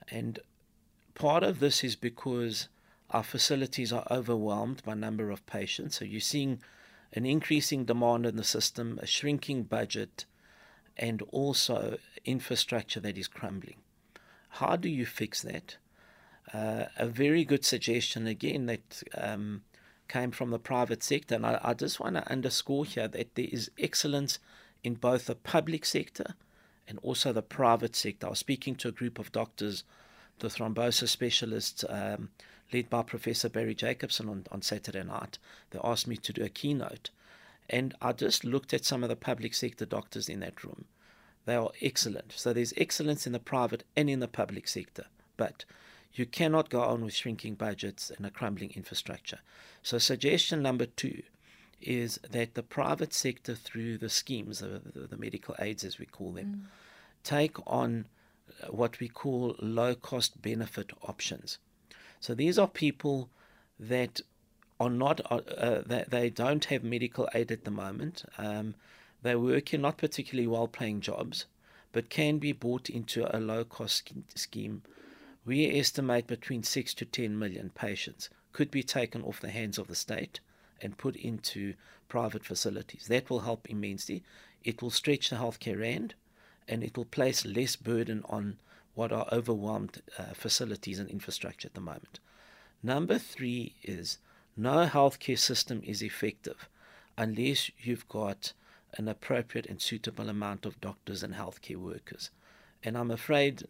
And 0.08 0.38
part 1.14 1.42
of 1.42 1.60
this 1.60 1.84
is 1.84 1.96
because 1.96 2.68
our 3.10 3.22
facilities 3.22 3.92
are 3.92 4.06
overwhelmed 4.10 4.82
by 4.84 4.94
number 4.94 5.30
of 5.30 5.46
patients. 5.46 5.98
So 5.98 6.04
you're 6.04 6.20
seeing 6.20 6.60
an 7.12 7.24
increasing 7.24 7.84
demand 7.84 8.26
in 8.26 8.36
the 8.36 8.44
system, 8.44 8.98
a 9.00 9.06
shrinking 9.06 9.64
budget, 9.64 10.24
and 10.96 11.22
also 11.30 11.98
infrastructure 12.24 13.00
that 13.00 13.18
is 13.18 13.28
crumbling. 13.28 13.76
How 14.48 14.76
do 14.76 14.88
you 14.88 15.06
fix 15.06 15.42
that? 15.42 15.76
Uh, 16.52 16.86
a 16.96 17.06
very 17.06 17.44
good 17.44 17.64
suggestion 17.64 18.26
again 18.26 18.66
that 18.66 19.02
um, 19.16 19.62
came 20.08 20.30
from 20.30 20.50
the 20.50 20.58
private 20.58 21.02
sector, 21.02 21.34
and 21.34 21.46
I, 21.46 21.58
I 21.62 21.74
just 21.74 21.98
want 21.98 22.16
to 22.16 22.30
underscore 22.30 22.84
here 22.84 23.08
that 23.08 23.34
there 23.34 23.48
is 23.50 23.70
excellence 23.78 24.38
in 24.84 24.94
both 24.94 25.26
the 25.26 25.34
public 25.34 25.84
sector 25.84 26.34
and 26.86 27.00
also 27.02 27.32
the 27.32 27.42
private 27.42 27.96
sector. 27.96 28.26
I 28.26 28.30
was 28.30 28.38
speaking 28.38 28.76
to 28.76 28.88
a 28.88 28.92
group 28.92 29.18
of 29.18 29.32
doctors, 29.32 29.82
the 30.38 30.48
thrombosis 30.48 31.08
specialists, 31.08 31.84
um, 31.88 32.28
led 32.72 32.90
by 32.90 33.02
Professor 33.02 33.48
Barry 33.48 33.74
Jacobson 33.74 34.28
on, 34.28 34.44
on 34.52 34.62
Saturday 34.62 35.02
night. 35.02 35.38
They 35.70 35.80
asked 35.82 36.06
me 36.06 36.16
to 36.18 36.32
do 36.32 36.44
a 36.44 36.48
keynote. 36.48 37.10
And 37.70 37.94
I 38.02 38.12
just 38.12 38.44
looked 38.44 38.74
at 38.74 38.84
some 38.84 39.02
of 39.02 39.08
the 39.08 39.16
public 39.16 39.54
sector 39.54 39.86
doctors 39.86 40.28
in 40.28 40.40
that 40.40 40.62
room. 40.62 40.84
They 41.46 41.56
are 41.56 41.70
excellent. 41.80 42.32
So 42.36 42.52
there's 42.52 42.74
excellence 42.76 43.26
in 43.26 43.32
the 43.32 43.38
private 43.38 43.84
and 43.96 44.10
in 44.10 44.20
the 44.20 44.28
public 44.28 44.68
sector. 44.68 45.06
But 45.36 45.64
you 46.12 46.26
cannot 46.26 46.68
go 46.68 46.82
on 46.82 47.04
with 47.04 47.14
shrinking 47.14 47.54
budgets 47.54 48.10
and 48.10 48.24
a 48.26 48.30
crumbling 48.30 48.72
infrastructure. 48.74 49.40
So, 49.82 49.98
suggestion 49.98 50.62
number 50.62 50.86
two 50.86 51.22
is 51.86 52.18
that 52.30 52.54
the 52.54 52.62
private 52.62 53.12
sector, 53.12 53.54
through 53.54 53.98
the 53.98 54.08
schemes, 54.08 54.60
the, 54.60 54.80
the, 54.84 55.06
the 55.06 55.16
medical 55.16 55.54
aids 55.58 55.84
as 55.84 55.98
we 55.98 56.06
call 56.06 56.32
them, 56.32 56.46
mm. 56.46 56.60
take 57.22 57.56
on 57.66 58.06
uh, 58.62 58.68
what 58.68 59.00
we 59.00 59.08
call 59.08 59.56
low 59.58 59.94
cost 59.94 60.40
benefit 60.42 60.90
options. 61.02 61.58
So, 62.20 62.34
these 62.34 62.58
are 62.58 62.68
people 62.68 63.28
that 63.78 64.20
are 64.80 64.90
not, 64.90 65.20
uh, 65.30 65.36
uh, 65.56 65.82
they, 65.86 66.04
they 66.08 66.30
don't 66.30 66.64
have 66.66 66.82
medical 66.82 67.28
aid 67.34 67.52
at 67.52 67.64
the 67.64 67.70
moment. 67.70 68.24
Um, 68.38 68.74
they 69.22 69.36
work 69.36 69.72
in 69.72 69.82
not 69.82 69.98
particularly 69.98 70.46
well 70.46 70.68
paying 70.68 71.00
jobs, 71.00 71.46
but 71.92 72.10
can 72.10 72.38
be 72.38 72.52
brought 72.52 72.90
into 72.90 73.24
a 73.34 73.38
low 73.38 73.64
cost 73.64 74.12
scheme. 74.34 74.82
We 75.46 75.78
estimate 75.78 76.26
between 76.26 76.62
6 76.62 76.94
to 76.94 77.04
10 77.04 77.38
million 77.38 77.70
patients 77.74 78.30
could 78.52 78.70
be 78.70 78.82
taken 78.82 79.22
off 79.22 79.40
the 79.40 79.50
hands 79.50 79.78
of 79.78 79.88
the 79.88 79.94
state 79.94 80.40
and 80.84 80.98
put 80.98 81.16
into 81.16 81.74
private 82.08 82.44
facilities. 82.44 83.06
That 83.08 83.30
will 83.30 83.40
help 83.40 83.68
immensely. 83.68 84.22
It 84.62 84.82
will 84.82 84.90
stretch 84.90 85.30
the 85.30 85.36
healthcare 85.36 85.80
rand 85.80 86.14
and 86.68 86.84
it 86.84 86.96
will 86.96 87.06
place 87.06 87.44
less 87.44 87.74
burden 87.76 88.22
on 88.28 88.58
what 88.94 89.12
are 89.12 89.26
overwhelmed 89.32 90.02
uh, 90.18 90.34
facilities 90.34 90.98
and 90.98 91.10
infrastructure 91.10 91.66
at 91.66 91.74
the 91.74 91.80
moment. 91.80 92.20
Number 92.82 93.18
three 93.18 93.74
is 93.82 94.18
no 94.56 94.86
healthcare 94.86 95.38
system 95.38 95.82
is 95.84 96.02
effective 96.02 96.68
unless 97.18 97.70
you've 97.78 98.08
got 98.08 98.52
an 98.96 99.08
appropriate 99.08 99.66
and 99.66 99.80
suitable 99.82 100.28
amount 100.28 100.64
of 100.64 100.80
doctors 100.80 101.22
and 101.22 101.34
healthcare 101.34 101.76
workers. 101.76 102.30
And 102.84 102.96
I'm 102.96 103.10
afraid 103.10 103.64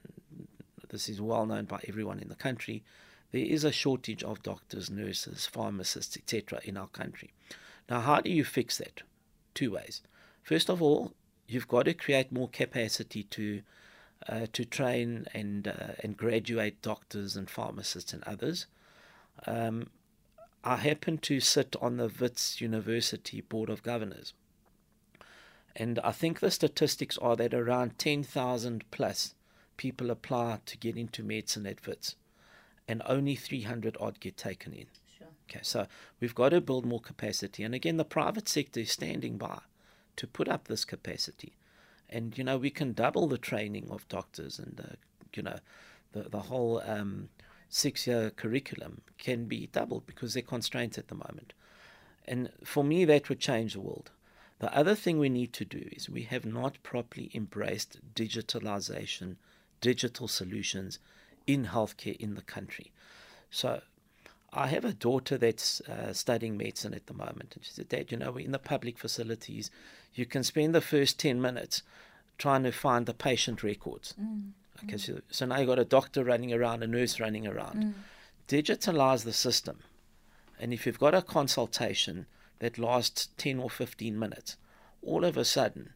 this 0.90 1.08
is 1.08 1.20
well 1.20 1.46
known 1.46 1.64
by 1.64 1.80
everyone 1.88 2.20
in 2.20 2.28
the 2.28 2.34
country 2.34 2.82
there 3.34 3.44
is 3.44 3.64
a 3.64 3.72
shortage 3.72 4.22
of 4.22 4.44
doctors, 4.44 4.88
nurses, 4.88 5.44
pharmacists, 5.44 6.16
etc. 6.16 6.60
in 6.62 6.76
our 6.76 6.86
country. 6.86 7.32
Now, 7.90 7.98
how 7.98 8.20
do 8.20 8.30
you 8.30 8.44
fix 8.44 8.78
that? 8.78 9.02
Two 9.54 9.72
ways. 9.72 10.02
First 10.44 10.70
of 10.70 10.80
all, 10.80 11.14
you've 11.48 11.66
got 11.66 11.86
to 11.86 11.94
create 11.94 12.30
more 12.30 12.48
capacity 12.48 13.24
to 13.24 13.62
uh, 14.28 14.46
to 14.52 14.64
train 14.64 15.26
and 15.34 15.66
uh, 15.66 15.94
and 15.98 16.16
graduate 16.16 16.80
doctors 16.80 17.34
and 17.34 17.50
pharmacists 17.50 18.12
and 18.12 18.22
others. 18.22 18.66
Um, 19.48 19.88
I 20.62 20.76
happen 20.76 21.18
to 21.18 21.40
sit 21.40 21.74
on 21.82 21.96
the 21.96 22.12
Wits 22.20 22.60
University 22.60 23.40
Board 23.40 23.68
of 23.68 23.82
Governors, 23.82 24.32
and 25.74 25.98
I 26.04 26.12
think 26.12 26.38
the 26.38 26.52
statistics 26.52 27.18
are 27.18 27.34
that 27.34 27.52
around 27.52 27.98
ten 27.98 28.22
thousand 28.22 28.88
plus 28.92 29.34
people 29.76 30.12
apply 30.12 30.60
to 30.66 30.78
get 30.78 30.96
into 30.96 31.24
medicine 31.24 31.66
at 31.66 31.84
Wits 31.84 32.14
and 32.88 33.02
only 33.06 33.34
300 33.34 33.96
odd 34.00 34.20
get 34.20 34.36
taken 34.36 34.72
in. 34.72 34.86
Sure. 35.18 35.28
Okay, 35.48 35.60
so 35.62 35.86
we've 36.20 36.34
got 36.34 36.50
to 36.50 36.60
build 36.60 36.84
more 36.84 37.00
capacity. 37.00 37.62
And 37.62 37.74
again, 37.74 37.96
the 37.96 38.04
private 38.04 38.48
sector 38.48 38.80
is 38.80 38.92
standing 38.92 39.36
by 39.36 39.60
to 40.16 40.26
put 40.26 40.48
up 40.48 40.68
this 40.68 40.84
capacity. 40.84 41.54
And, 42.08 42.36
you 42.36 42.44
know, 42.44 42.58
we 42.58 42.70
can 42.70 42.92
double 42.92 43.26
the 43.26 43.38
training 43.38 43.88
of 43.90 44.08
doctors 44.08 44.58
and, 44.58 44.80
uh, 44.80 44.94
you 45.34 45.42
know, 45.42 45.58
the, 46.12 46.28
the 46.28 46.40
whole 46.40 46.82
um, 46.86 47.28
six 47.68 48.06
year 48.06 48.30
curriculum 48.30 49.00
can 49.18 49.46
be 49.46 49.68
doubled 49.72 50.06
because 50.06 50.34
they're 50.34 50.42
constraints 50.42 50.98
at 50.98 51.08
the 51.08 51.14
moment. 51.14 51.52
And 52.26 52.50
for 52.62 52.84
me, 52.84 53.04
that 53.04 53.28
would 53.28 53.40
change 53.40 53.74
the 53.74 53.80
world. 53.80 54.10
The 54.60 54.74
other 54.74 54.94
thing 54.94 55.18
we 55.18 55.28
need 55.28 55.52
to 55.54 55.64
do 55.64 55.88
is 55.92 56.08
we 56.08 56.22
have 56.22 56.46
not 56.46 56.82
properly 56.82 57.30
embraced 57.34 57.98
digitalization, 58.14 59.36
digital 59.80 60.28
solutions, 60.28 60.98
in 61.46 61.66
healthcare 61.66 62.16
in 62.16 62.34
the 62.34 62.42
country. 62.42 62.92
So 63.50 63.82
I 64.52 64.68
have 64.68 64.84
a 64.84 64.92
daughter 64.92 65.36
that's 65.36 65.80
uh, 65.82 66.12
studying 66.12 66.56
medicine 66.56 66.94
at 66.94 67.06
the 67.06 67.14
moment. 67.14 67.54
And 67.54 67.64
she 67.64 67.72
said, 67.72 67.88
Dad, 67.88 68.12
you 68.12 68.18
know, 68.18 68.36
in 68.36 68.52
the 68.52 68.58
public 68.58 68.98
facilities, 68.98 69.70
you 70.14 70.26
can 70.26 70.44
spend 70.44 70.74
the 70.74 70.80
first 70.80 71.18
10 71.18 71.40
minutes 71.40 71.82
trying 72.38 72.62
to 72.62 72.72
find 72.72 73.06
the 73.06 73.14
patient 73.14 73.62
records. 73.62 74.14
Mm. 74.20 74.50
Okay, 74.84 74.96
mm. 74.96 75.00
so, 75.00 75.20
so 75.30 75.46
now 75.46 75.58
you've 75.58 75.68
got 75.68 75.78
a 75.78 75.84
doctor 75.84 76.24
running 76.24 76.52
around, 76.52 76.82
a 76.82 76.86
nurse 76.86 77.18
running 77.18 77.46
around. 77.46 77.82
Mm. 77.82 77.92
Digitalize 78.48 79.24
the 79.24 79.32
system. 79.32 79.80
And 80.60 80.72
if 80.72 80.86
you've 80.86 81.00
got 81.00 81.14
a 81.14 81.22
consultation 81.22 82.26
that 82.60 82.78
lasts 82.78 83.28
10 83.38 83.58
or 83.58 83.70
15 83.70 84.16
minutes, 84.16 84.56
all 85.02 85.24
of 85.24 85.36
a 85.36 85.44
sudden, 85.44 85.93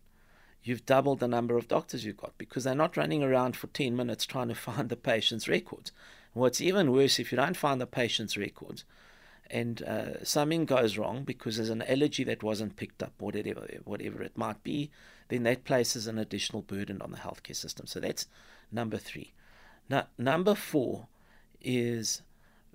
you've 0.68 0.84
doubled 0.84 1.18
the 1.18 1.26
number 1.26 1.56
of 1.56 1.66
doctors 1.66 2.04
you've 2.04 2.18
got 2.18 2.36
because 2.36 2.64
they're 2.64 2.74
not 2.74 2.96
running 2.96 3.22
around 3.22 3.56
for 3.56 3.68
10 3.68 3.96
minutes 3.96 4.26
trying 4.26 4.48
to 4.48 4.54
find 4.68 4.90
the 4.90 4.96
patient's 4.96 5.48
records. 5.48 5.92
What's 6.34 6.60
even 6.60 6.92
worse, 6.92 7.18
if 7.18 7.32
you 7.32 7.36
don't 7.36 7.56
find 7.56 7.80
the 7.80 7.86
patient's 7.86 8.36
records 8.36 8.84
and 9.50 9.82
uh, 9.82 10.22
something 10.22 10.66
goes 10.66 10.98
wrong 10.98 11.24
because 11.24 11.56
there's 11.56 11.70
an 11.70 11.82
allergy 11.82 12.22
that 12.24 12.42
wasn't 12.42 12.76
picked 12.76 13.02
up, 13.02 13.14
whatever, 13.18 13.66
whatever 13.84 14.22
it 14.22 14.36
might 14.36 14.62
be, 14.62 14.90
then 15.28 15.42
that 15.44 15.64
places 15.64 16.06
an 16.06 16.18
additional 16.18 16.60
burden 16.60 17.00
on 17.00 17.12
the 17.12 17.16
healthcare 17.16 17.56
system. 17.56 17.86
So 17.86 17.98
that's 17.98 18.26
number 18.70 18.98
three. 18.98 19.32
Now, 19.88 20.08
number 20.18 20.54
four 20.54 21.08
is 21.62 22.20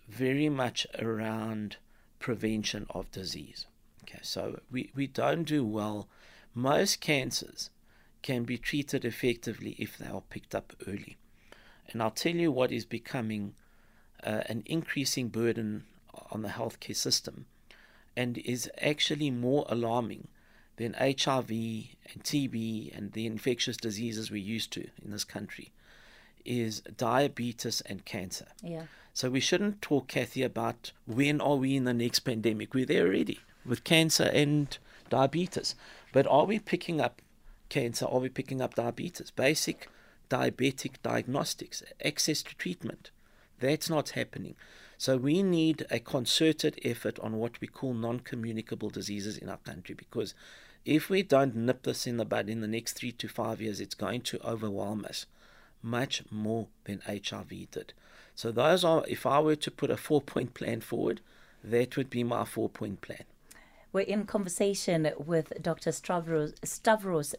very 0.10 0.50
much 0.50 0.88
around 0.98 1.78
prevention 2.18 2.88
of 2.90 3.12
disease. 3.12 3.68
Okay, 4.04 4.20
so 4.24 4.62
we, 4.72 4.90
we 4.96 5.06
don't 5.06 5.44
do 5.44 5.64
well. 5.64 6.08
Most 6.56 7.00
cancers 7.00 7.70
can 8.24 8.44
be 8.44 8.58
treated 8.58 9.06
effectively 9.06 9.76
if 9.78 9.98
they 9.98 10.08
are 10.08 10.22
picked 10.22 10.56
up 10.56 10.74
early. 10.88 11.18
And 11.90 12.02
I'll 12.02 12.12
tell 12.12 12.36
you 12.36 12.52
what 12.52 12.72
is 12.72 12.86
becoming 12.86 13.54
uh, 14.24 14.42
an 14.48 14.64
increasing 14.66 15.28
burden 15.28 15.84
on 16.32 16.42
the 16.42 16.50
healthcare 16.50 16.96
system 16.96 17.46
and 18.16 18.38
is 18.40 18.70
actually 18.82 19.30
more 19.30 19.66
alarming 19.70 20.28
than 20.78 20.94
HIV 20.94 21.50
and 21.50 22.24
TB 22.24 22.98
and 22.98 23.12
the 23.12 23.26
infectious 23.26 23.78
diseases 23.78 24.32
we're 24.32 24.38
used 24.38 24.72
to 24.74 24.88
in 25.04 25.12
this 25.12 25.24
country 25.24 25.72
is 26.46 26.82
diabetes 26.98 27.82
and 27.82 28.06
cancer. 28.06 28.48
Yeah. 28.62 28.84
So 29.14 29.30
we 29.30 29.40
shouldn't 29.40 29.82
talk, 29.82 30.08
Kathy, 30.08 30.42
about 30.42 30.92
when 31.06 31.40
are 31.40 31.56
we 31.56 31.76
in 31.76 31.84
the 31.84 31.94
next 31.94 32.20
pandemic. 32.22 32.74
We're 32.74 32.86
there 32.86 33.06
already 33.06 33.40
with 33.66 33.84
cancer 33.84 34.30
and 34.34 34.76
diabetes. 35.10 35.76
But 36.12 36.28
are 36.28 36.46
we 36.46 36.60
picking 36.60 37.00
up 37.00 37.22
cancer, 37.74 38.06
are 38.06 38.20
we 38.20 38.30
picking 38.30 38.62
up 38.62 38.76
diabetes? 38.76 39.32
Basic 39.32 39.90
diabetic 40.30 40.94
diagnostics, 41.02 41.82
access 42.06 42.44
to 42.44 42.56
treatment. 42.56 43.10
That's 43.60 43.90
not 43.90 44.10
happening. 44.10 44.56
So 45.00 45.18
we 45.18 45.42
need 45.42 45.88
a 45.90 46.00
concerted 46.00 46.80
effort 46.86 47.18
on 47.20 47.38
what 47.38 47.60
we 47.60 47.68
call 47.68 47.96
non-communicable 47.96 48.92
diseases 48.92 49.38
in 49.40 49.50
our 49.50 49.58
country 49.58 49.96
because 49.96 50.36
if 50.86 51.10
we 51.10 51.24
don't 51.24 51.56
nip 51.56 51.82
this 51.82 52.06
in 52.06 52.18
the 52.18 52.26
bud 52.26 52.48
in 52.48 52.62
the 52.62 52.68
next 52.68 52.94
three 52.94 53.12
to 53.14 53.28
five 53.28 53.60
years, 53.60 53.82
it's 53.82 53.96
going 53.96 54.22
to 54.22 54.48
overwhelm 54.48 55.04
us 55.06 55.26
much 55.82 56.22
more 56.30 56.68
than 56.86 57.02
HIV 57.08 57.72
did. 57.72 57.94
So 58.36 58.52
those 58.52 58.84
are, 58.84 59.04
if 59.08 59.26
I 59.26 59.40
were 59.40 59.56
to 59.56 59.72
put 59.72 59.90
a 59.90 59.98
four-point 59.98 60.54
plan 60.54 60.82
forward, 60.82 61.22
that 61.64 61.98
would 61.98 62.12
be 62.12 62.24
my 62.24 62.46
four 62.46 62.70
point 62.70 63.02
plan. 63.02 63.24
We're 63.94 64.02
in 64.02 64.26
conversation 64.26 65.12
with 65.24 65.54
Dr. 65.62 65.92
Stavros, 65.92 66.56
Stavros. 66.64 67.36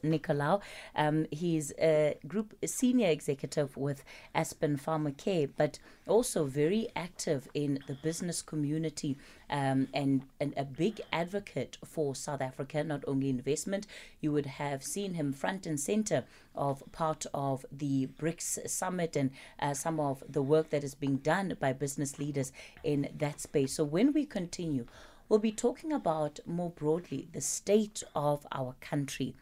Um, 0.95 1.27
he's 1.33 1.73
a 1.81 2.17
group 2.29 2.55
senior 2.65 3.09
executive 3.09 3.77
with 3.77 4.05
Aspen 4.37 4.79
Pharmacare, 4.79 5.51
but 5.57 5.81
also 6.07 6.45
very 6.45 6.87
active 6.95 7.49
in 7.55 7.81
the 7.89 7.95
business 7.95 8.41
community 8.41 9.17
um, 9.51 9.89
and, 9.93 10.23
and 10.39 10.55
a 10.57 10.65
big 10.65 11.01
advocate 11.13 11.77
for 11.85 12.15
South 12.15 12.41
Africa, 12.41 12.85
not 12.85 13.03
only 13.09 13.31
investment. 13.31 13.89
You 14.21 14.31
would 14.31 14.47
have 14.47 14.85
seen 14.85 15.15
him 15.15 15.33
front 15.33 15.67
and 15.67 15.81
center 15.81 16.23
of 16.55 16.85
part 16.93 17.27
of 17.35 17.67
the 17.73 18.07
BRICS 18.17 18.71
summit 18.71 19.17
and 19.17 19.31
uh, 19.59 19.75
some 19.75 19.99
of 19.99 20.23
the 20.29 20.43
work 20.43 20.71
that 20.71 20.85
is 20.85 20.95
being 20.95 21.17
done 21.17 21.57
by 21.59 21.73
business 21.73 22.21
leaders 22.21 22.53
in 22.85 23.09
that 23.19 23.41
space. 23.41 23.73
So 23.73 23.83
when 23.83 24.13
we 24.13 24.25
continue, 24.25 24.87
we'll 25.29 25.39
be 25.39 25.53
talking 25.53 25.93
about 25.93 26.41
more 26.47 26.71
broadly 26.71 27.29
the 27.33 27.41
state 27.41 28.03
of 28.15 28.47
our 28.53 28.75
country. 28.81 29.35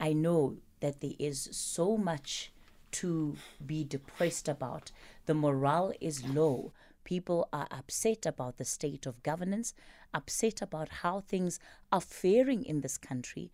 I 0.00 0.12
know 0.12 0.56
that 0.80 1.00
there 1.00 1.14
is 1.18 1.48
so 1.52 1.96
much 1.96 2.52
to 2.92 3.36
be 3.64 3.82
depressed 3.84 4.48
about. 4.48 4.92
The 5.26 5.34
morale 5.34 5.92
is 6.00 6.24
low. 6.24 6.72
People 7.02 7.48
are 7.52 7.66
upset 7.70 8.24
about 8.24 8.56
the 8.56 8.64
state 8.64 9.04
of 9.04 9.22
governance, 9.22 9.74
upset 10.12 10.62
about 10.62 10.88
how 10.88 11.20
things 11.20 11.58
are 11.90 12.00
faring 12.00 12.64
in 12.64 12.80
this 12.80 12.96
country. 12.96 13.50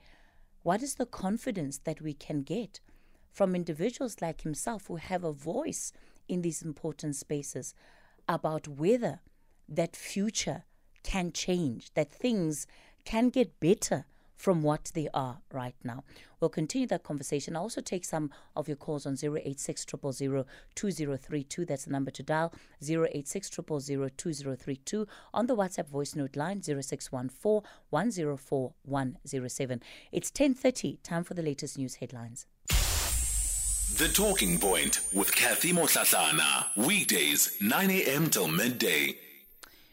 What 0.62 0.82
is 0.82 0.96
the 0.96 1.06
confidence 1.06 1.78
that 1.78 2.02
we 2.02 2.12
can 2.12 2.42
get 2.42 2.80
from 3.32 3.54
individuals 3.54 4.20
like 4.20 4.42
himself 4.42 4.86
who 4.88 4.96
have 4.96 5.24
a 5.24 5.32
voice 5.32 5.92
in 6.28 6.42
these 6.42 6.62
important 6.62 7.16
spaces 7.16 7.74
about 8.28 8.68
whether 8.68 9.20
that 9.68 9.96
future 9.96 10.64
can 11.02 11.32
change, 11.32 11.92
that 11.94 12.10
things 12.10 12.66
can 13.04 13.28
get 13.30 13.58
better 13.60 14.06
from 14.40 14.62
what 14.62 14.90
they 14.94 15.06
are 15.12 15.42
right 15.52 15.74
now. 15.84 16.02
We'll 16.40 16.48
continue 16.48 16.86
that 16.86 17.02
conversation. 17.02 17.54
I'll 17.54 17.64
also 17.64 17.82
take 17.82 18.06
some 18.06 18.30
of 18.56 18.68
your 18.68 18.76
calls 18.78 19.04
on 19.04 19.18
086 19.22 19.84
2032. 19.84 21.64
That's 21.66 21.84
the 21.84 21.90
number 21.90 22.10
to 22.10 22.22
dial 22.22 22.54
086 22.82 23.50
2032. 23.50 25.06
On 25.34 25.46
the 25.46 25.54
WhatsApp 25.54 25.88
voice 25.88 26.16
note 26.16 26.36
line 26.36 26.62
0614 26.62 27.68
104 27.90 28.72
107. 28.82 29.82
It's 30.10 30.30
10.30, 30.30 31.02
time 31.02 31.24
for 31.24 31.34
the 31.34 31.42
latest 31.42 31.76
news 31.76 31.96
headlines. 31.96 32.46
The 33.98 34.08
Talking 34.08 34.58
Point 34.58 35.00
with 35.12 35.34
Kathy 35.34 35.72
Motlatlana. 35.74 36.68
Weekdays, 36.76 37.58
9 37.60 37.90
a.m. 37.90 38.30
till 38.30 38.48
midday. 38.48 39.18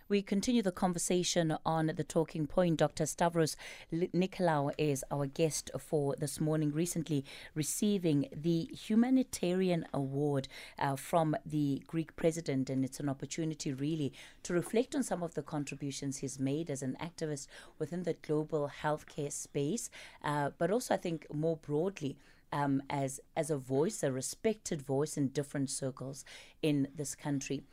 We 0.09 0.21
continue 0.21 0.61
the 0.61 0.71
conversation 0.71 1.57
on 1.65 1.87
the 1.87 2.03
talking 2.03 2.47
point. 2.47 2.77
Dr. 2.77 3.05
Stavros 3.05 3.57
Nicolaou 3.91 4.71
is 4.77 5.03
our 5.11 5.25
guest 5.25 5.69
for 5.77 6.15
this 6.15 6.39
morning, 6.39 6.71
recently 6.71 7.25
receiving 7.53 8.29
the 8.33 8.69
Humanitarian 8.87 9.85
Award 9.93 10.47
uh, 10.79 10.95
from 10.95 11.35
the 11.45 11.83
Greek 11.87 12.15
president. 12.15 12.69
And 12.69 12.85
it's 12.85 13.01
an 13.01 13.09
opportunity, 13.09 13.73
really, 13.73 14.13
to 14.43 14.53
reflect 14.53 14.95
on 14.95 15.03
some 15.03 15.21
of 15.21 15.33
the 15.33 15.43
contributions 15.43 16.19
he's 16.19 16.39
made 16.39 16.69
as 16.69 16.81
an 16.81 16.95
activist 17.01 17.47
within 17.77 18.03
the 18.03 18.13
global 18.13 18.71
healthcare 18.81 19.31
space, 19.31 19.89
uh, 20.23 20.51
but 20.57 20.71
also, 20.71 20.93
I 20.93 20.97
think, 20.97 21.27
more 21.33 21.57
broadly. 21.57 22.15
Um, 22.53 22.81
as 22.89 23.19
as 23.35 23.49
a 23.51 23.57
voice, 23.57 24.03
a 24.03 24.11
respected 24.13 24.81
voice 24.81 25.17
in 25.17 25.27
different 25.27 25.69
circles 25.69 26.23
in 26.61 26.87
this 26.95 27.13
country. 27.13 27.63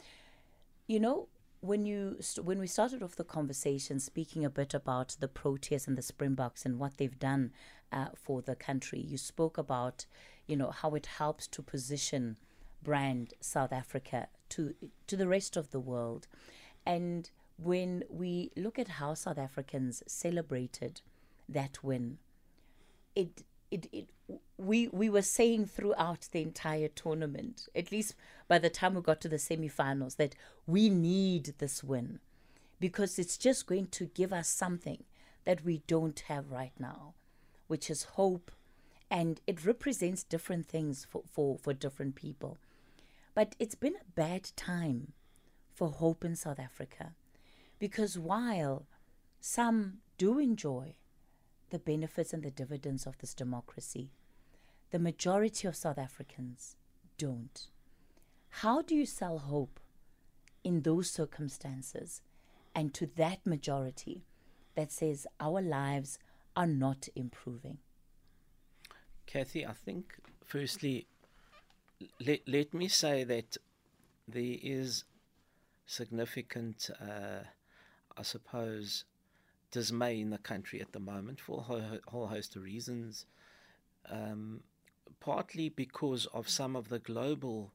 You 0.88 0.98
know, 0.98 1.28
when 1.64 1.86
you 1.86 2.16
st- 2.20 2.44
when 2.44 2.58
we 2.58 2.66
started 2.66 3.02
off 3.02 3.16
the 3.16 3.24
conversation 3.24 3.98
speaking 3.98 4.44
a 4.44 4.50
bit 4.50 4.74
about 4.74 5.16
the 5.20 5.28
Proteas 5.28 5.88
and 5.88 5.96
the 5.96 6.02
Springboks 6.02 6.66
and 6.66 6.78
what 6.78 6.98
they've 6.98 7.18
done 7.18 7.52
uh, 7.90 8.08
for 8.14 8.42
the 8.42 8.54
country, 8.54 9.00
you 9.00 9.16
spoke 9.16 9.56
about 9.56 10.04
you 10.46 10.56
know 10.56 10.70
how 10.70 10.94
it 10.94 11.06
helps 11.06 11.46
to 11.48 11.62
position 11.62 12.36
brand 12.82 13.32
South 13.40 13.72
Africa 13.72 14.28
to 14.50 14.74
to 15.06 15.16
the 15.16 15.26
rest 15.26 15.56
of 15.56 15.70
the 15.70 15.80
world, 15.80 16.26
and 16.84 17.30
when 17.56 18.04
we 18.10 18.50
look 18.56 18.78
at 18.78 18.88
how 18.88 19.14
South 19.14 19.38
Africans 19.38 20.02
celebrated 20.06 21.00
that 21.48 21.82
win, 21.82 22.18
it 23.16 23.42
it, 23.70 23.88
it 23.90 24.10
we 24.56 24.88
we 24.88 25.10
were 25.10 25.22
saying 25.22 25.66
throughout 25.66 26.28
the 26.32 26.42
entire 26.42 26.88
tournament, 26.88 27.68
at 27.74 27.90
least 27.90 28.14
by 28.48 28.58
the 28.58 28.70
time 28.70 28.94
we 28.94 29.00
got 29.02 29.20
to 29.22 29.28
the 29.28 29.38
semi-finals, 29.38 30.16
that 30.16 30.34
we 30.66 30.88
need 30.88 31.54
this 31.58 31.82
win 31.82 32.20
because 32.80 33.18
it's 33.18 33.38
just 33.38 33.66
going 33.66 33.86
to 33.86 34.06
give 34.06 34.32
us 34.32 34.48
something 34.48 35.04
that 35.44 35.64
we 35.64 35.82
don't 35.86 36.20
have 36.28 36.50
right 36.50 36.72
now, 36.78 37.14
which 37.66 37.88
is 37.90 38.04
hope, 38.04 38.50
and 39.10 39.40
it 39.46 39.64
represents 39.64 40.22
different 40.22 40.66
things 40.66 41.06
for, 41.08 41.22
for, 41.30 41.58
for 41.58 41.72
different 41.72 42.14
people. 42.14 42.58
But 43.34 43.54
it's 43.58 43.74
been 43.74 43.94
a 43.96 44.12
bad 44.14 44.50
time 44.56 45.12
for 45.72 45.90
hope 45.90 46.24
in 46.24 46.36
South 46.36 46.58
Africa 46.58 47.14
because 47.78 48.18
while 48.18 48.86
some 49.40 49.98
do 50.16 50.38
enjoy 50.38 50.94
the 51.70 51.78
benefits 51.78 52.32
and 52.32 52.42
the 52.42 52.50
dividends 52.50 53.06
of 53.06 53.18
this 53.18 53.34
democracy. 53.34 54.10
The 54.94 55.00
majority 55.00 55.66
of 55.66 55.74
South 55.74 55.98
Africans 55.98 56.76
don't. 57.18 57.66
How 58.62 58.80
do 58.80 58.94
you 58.94 59.06
sell 59.06 59.38
hope 59.38 59.80
in 60.62 60.82
those 60.82 61.10
circumstances 61.10 62.22
and 62.76 62.94
to 62.94 63.06
that 63.16 63.44
majority 63.44 64.22
that 64.76 64.92
says 64.92 65.26
our 65.40 65.60
lives 65.60 66.20
are 66.54 66.68
not 66.68 67.08
improving? 67.16 67.78
Kathy, 69.26 69.66
I 69.66 69.72
think 69.72 70.14
firstly, 70.44 71.08
let, 72.24 72.46
let 72.46 72.72
me 72.72 72.86
say 72.86 73.24
that 73.24 73.56
there 74.28 74.58
is 74.62 75.02
significant, 75.86 76.88
uh, 77.02 77.42
I 78.16 78.22
suppose, 78.22 79.06
dismay 79.72 80.20
in 80.20 80.30
the 80.30 80.38
country 80.38 80.80
at 80.80 80.92
the 80.92 81.00
moment 81.00 81.40
for 81.40 81.58
a 81.68 82.00
whole 82.08 82.28
host 82.28 82.54
of 82.54 82.62
reasons. 82.62 83.26
Um, 84.08 84.60
partly 85.24 85.70
because 85.70 86.26
of 86.34 86.50
some 86.50 86.76
of 86.76 86.90
the 86.90 86.98
global 86.98 87.72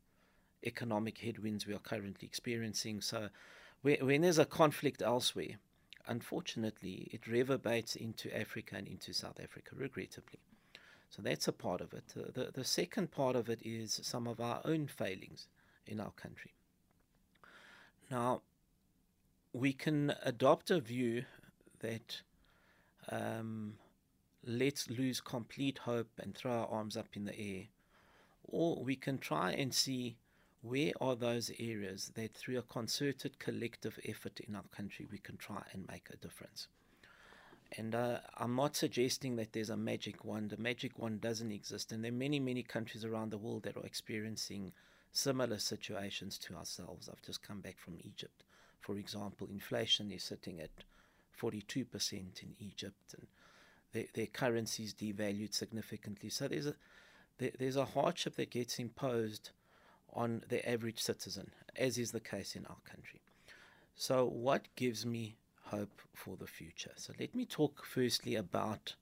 economic 0.63 1.17
headwinds 1.17 1.65
we 1.65 1.73
are 1.73 1.79
currently 1.79 2.27
experiencing. 2.27 3.01
So, 3.01 3.29
when 3.81 4.21
there's 4.21 4.37
a 4.37 4.45
conflict 4.45 5.01
elsewhere, 5.01 5.57
unfortunately, 6.07 7.09
it 7.11 7.25
reverberates 7.25 7.95
into 7.95 8.37
Africa 8.37 8.75
and 8.75 8.87
into 8.87 9.13
South 9.13 9.39
Africa, 9.41 9.71
regrettably. 9.75 10.39
So, 11.09 11.23
that's 11.23 11.47
a 11.47 11.51
part 11.51 11.81
of 11.81 11.91
it. 11.93 12.03
The, 12.13 12.51
the, 12.53 12.63
second 12.63 13.09
part 13.09 13.35
of 13.35 13.49
it 13.49 13.61
is 13.63 13.99
some 14.03 14.27
of 14.27 14.39
our 14.39 14.61
own 14.63 14.85
failings 14.85 15.47
in 15.87 15.99
our 15.99 16.11
country. 16.11 16.53
Now, 18.11 18.41
we 19.53 19.73
can 19.73 20.13
adopt 20.23 20.69
a 20.69 20.79
view 20.79 21.23
that 21.79 22.21
um, 23.11 23.73
let's 24.45 24.89
lose 24.89 25.21
complete 25.21 25.79
hope 25.79 26.09
and 26.21 26.35
throw 26.35 26.51
our 26.51 26.67
arms 26.67 26.97
up 26.97 27.07
in 27.13 27.25
the 27.25 27.39
air. 27.39 27.63
Or 28.43 28.83
we 28.83 28.95
can 28.95 29.17
try 29.17 29.51
and 29.51 29.73
see 29.73 30.17
where 30.61 30.91
are 30.99 31.15
those 31.15 31.51
areas 31.59 32.11
that 32.15 32.33
through 32.33 32.57
a 32.57 32.63
concerted 32.63 33.39
collective 33.39 33.99
effort 34.05 34.39
in 34.41 34.55
our 34.55 34.63
country 34.75 35.07
we 35.09 35.17
can 35.17 35.37
try 35.37 35.63
and 35.71 35.87
make 35.87 36.09
a 36.11 36.17
difference. 36.17 36.67
And 37.77 37.93
uh, 37.93 38.19
I'm 38.37 38.55
not 38.55 38.75
suggesting 38.75 39.35
that 39.35 39.53
there's 39.53 39.69
a 39.69 39.77
magic 39.77 40.25
wand. 40.25 40.53
A 40.53 40.59
magic 40.59 40.97
wand 40.97 41.21
doesn't 41.21 41.51
exist. 41.51 41.91
And 41.91 42.03
there 42.03 42.11
are 42.11 42.15
many, 42.15 42.39
many 42.39 42.63
countries 42.63 43.05
around 43.05 43.29
the 43.29 43.37
world 43.37 43.63
that 43.63 43.77
are 43.77 43.85
experiencing 43.85 44.71
similar 45.11 45.59
situations 45.59 46.37
to 46.39 46.55
ourselves. 46.55 47.09
I've 47.09 47.21
just 47.21 47.43
come 47.43 47.61
back 47.61 47.77
from 47.77 47.97
Egypt. 48.03 48.43
For 48.79 48.97
example, 48.97 49.47
inflation 49.51 50.11
is 50.11 50.23
sitting 50.23 50.59
at 50.59 50.71
42% 51.39 51.83
in 52.11 52.55
Egypt, 52.59 53.13
and 53.13 53.27
their, 53.93 54.05
their 54.13 54.27
currencies 54.27 54.93
devalued 54.93 55.53
significantly. 55.53 56.29
So 56.29 56.47
there's 56.47 56.67
a 56.67 56.75
there, 57.39 57.51
there's 57.57 57.75
a 57.75 57.85
hardship 57.85 58.35
that 58.35 58.51
gets 58.51 58.79
imposed 58.79 59.51
on 60.13 60.43
the 60.49 60.67
average 60.69 61.01
citizen, 61.01 61.51
as 61.75 61.97
is 61.97 62.11
the 62.11 62.19
case 62.19 62.55
in 62.55 62.65
our 62.65 62.81
country. 62.83 63.21
So, 63.95 64.25
what 64.25 64.67
gives 64.75 65.05
me 65.05 65.35
hope 65.63 66.01
for 66.13 66.35
the 66.37 66.47
future? 66.47 66.91
So, 66.95 67.13
let 67.19 67.35
me 67.35 67.45
talk 67.45 67.85
firstly 67.85 68.35
about 68.35 68.95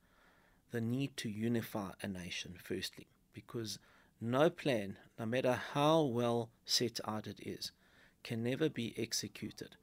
the 0.71 0.82
need 0.82 1.15
to 1.17 1.30
unify 1.30 1.91
a 2.02 2.08
nation, 2.08 2.56
firstly, 2.62 3.08
because 3.34 3.80
no 4.19 4.50
plan, 4.50 4.97
no 5.19 5.26
matter 5.26 5.60
how 5.73 6.02
well 6.02 6.50
set 6.65 7.00
out 7.06 7.28
it 7.28 7.39
is, 7.39 7.71
can 8.23 8.43
never 8.43 8.69
be 8.69 8.93
executed 8.97 9.76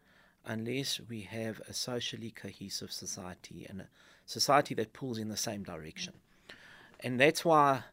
unless 0.46 1.00
we 1.09 1.22
have 1.22 1.61
a 1.68 1.72
socially 1.72 2.30
cohesive 2.30 2.92
society 2.92 3.66
and 3.68 3.83
a 3.83 3.88
society 4.26 4.74
that 4.74 4.92
pulls 4.92 5.18
in 5.18 5.28
the 5.28 5.37
same 5.37 5.62
direction. 5.62 6.14
And 7.00 7.20
that's 7.20 7.44
why 7.44 7.85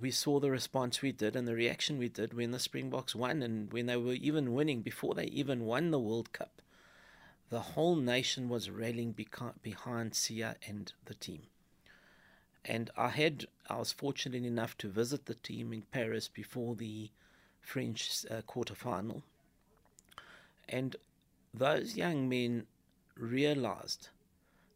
we 0.00 0.10
saw 0.10 0.40
the 0.40 0.50
response 0.50 1.02
we 1.02 1.12
did 1.12 1.36
and 1.36 1.46
the 1.46 1.54
reaction 1.54 1.98
we 1.98 2.08
did 2.08 2.32
when 2.32 2.52
the 2.52 2.58
Springboks 2.58 3.14
won 3.14 3.42
and 3.42 3.72
when 3.72 3.86
they 3.86 3.96
were 3.96 4.12
even 4.12 4.54
winning, 4.54 4.82
before 4.82 5.14
they 5.14 5.26
even 5.26 5.64
won 5.66 5.90
the 5.90 5.98
World 5.98 6.32
Cup. 6.32 6.62
the 7.50 7.60
whole 7.60 7.96
nation 7.96 8.48
was 8.48 8.70
rallying 8.70 9.12
behind 9.12 10.12
Siya 10.12 10.54
and 10.66 10.92
the 11.06 11.14
team. 11.14 11.42
And 12.64 12.90
I 12.96 13.08
had, 13.08 13.46
I 13.68 13.78
was 13.78 13.90
fortunate 13.92 14.44
enough 14.44 14.78
to 14.78 14.88
visit 14.88 15.26
the 15.26 15.34
team 15.34 15.72
in 15.72 15.82
Paris 15.82 16.28
before 16.28 16.76
the 16.76 17.10
French 17.60 18.24
uh, 18.30 18.42
quarter 18.42 18.74
final. 18.74 19.22
And 20.68 20.94
those 21.52 21.96
young 21.96 22.28
men 22.28 22.66
realized 23.16 24.08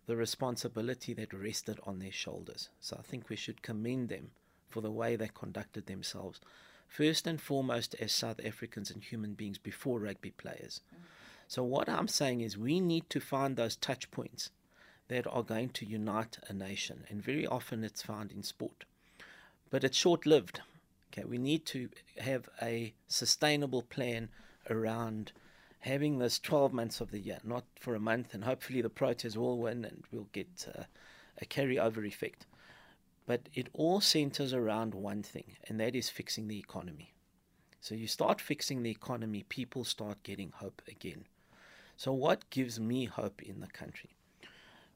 the 0.07 0.17
responsibility 0.17 1.15
that 1.15 1.33
rested 1.33 1.79
on 1.85 1.99
their 1.99 2.13
shoulders. 2.13 2.69
So 2.81 2.97
I 2.99 3.03
think 3.03 3.29
we 3.29 3.37
should 3.37 3.63
commend 3.63 4.09
them 4.09 4.31
for 4.69 4.81
the 4.81 4.91
way 4.91 5.17
they 5.17 5.31
conducted 5.33 5.87
themselves, 5.87 6.41
first 6.89 7.27
and 7.27 7.41
foremost 7.41 7.95
as 8.01 8.13
South 8.13 8.41
Africans 8.45 8.91
and 8.91 9.03
human 9.03 9.35
beings 9.35 9.57
before 9.57 10.01
rugby 10.01 10.33
players. 10.33 10.81
So 11.49 11.63
what 11.63 11.89
I'm 11.89 12.09
saying 12.09 12.41
is 12.41 12.59
we 12.59 12.81
need 12.81 13.09
to 13.11 13.21
find 13.21 13.57
those 13.57 13.77
touch 13.77 14.11
points 14.11 14.51
that 15.09 15.27
are 15.27 15.43
going 15.43 15.69
to 15.71 15.87
unite 15.87 16.39
a 16.49 16.53
nation, 16.53 17.05
and 17.09 17.23
very 17.23 17.47
often 17.47 17.85
it's 17.85 18.03
found 18.03 18.33
in 18.33 18.43
sport. 18.43 18.85
But 19.71 19.85
it's 19.85 19.97
short 19.97 20.27
lived. 20.27 20.61
Okay, 21.13 21.25
we 21.25 21.39
need 21.39 21.65
to 21.67 21.89
have 22.19 22.49
a 22.61 22.95
sustainable 23.07 23.83
plan 23.83 24.29
around 24.69 25.33
having 25.85 26.19
this 26.19 26.39
12 26.39 26.73
months 26.73 27.03
of 27.03 27.11
the 27.11 27.19
year, 27.19 27.39
not 27.45 27.65
for 27.79 27.95
a 27.95 28.01
month, 28.01 28.33
and 28.33 28.45
hopefully 28.45 28.81
the 28.81 28.89
Proteas 28.89 29.37
will 29.37 29.59
win 29.59 29.85
and 29.85 30.03
we'll 30.11 30.29
get 30.33 30.67
uh, 30.75 30.85
a 31.43 31.45
carryover 31.45 32.07
effect. 32.07 32.47
But 33.27 33.51
it 33.53 33.69
all 33.75 34.01
centers 34.01 34.55
around 34.55 34.95
one 34.95 35.23
thing, 35.23 35.57
and 35.69 35.79
that 35.81 35.95
is 35.95 36.09
fixing 36.09 36.49
the 36.49 36.59
economy. 36.59 37.13
So 37.83 37.95
you 37.95 38.07
start 38.07 38.41
fixing 38.41 38.83
the 38.83 38.91
economy, 38.91 39.45
people 39.47 39.85
start 39.85 40.23
getting 40.23 40.53
hope 40.57 40.81
again. 40.89 41.27
So, 41.99 42.13
what 42.13 42.49
gives 42.49 42.81
me 42.81 43.05
hope 43.05 43.43
in 43.43 43.61
the 43.61 43.67
country? 43.67 44.17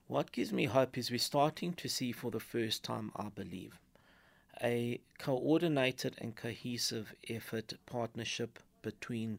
What 0.06 0.32
gives 0.32 0.54
me 0.54 0.64
hope 0.64 0.96
is 0.96 1.10
we're 1.10 1.18
starting 1.18 1.74
to 1.74 1.88
see 1.88 2.12
for 2.12 2.30
the 2.30 2.40
first 2.40 2.82
time, 2.82 3.12
I 3.14 3.28
believe, 3.28 3.78
a 4.62 5.00
coordinated 5.18 6.16
and 6.18 6.34
cohesive 6.34 7.14
effort 7.28 7.74
partnership 7.84 8.58
between 8.80 9.38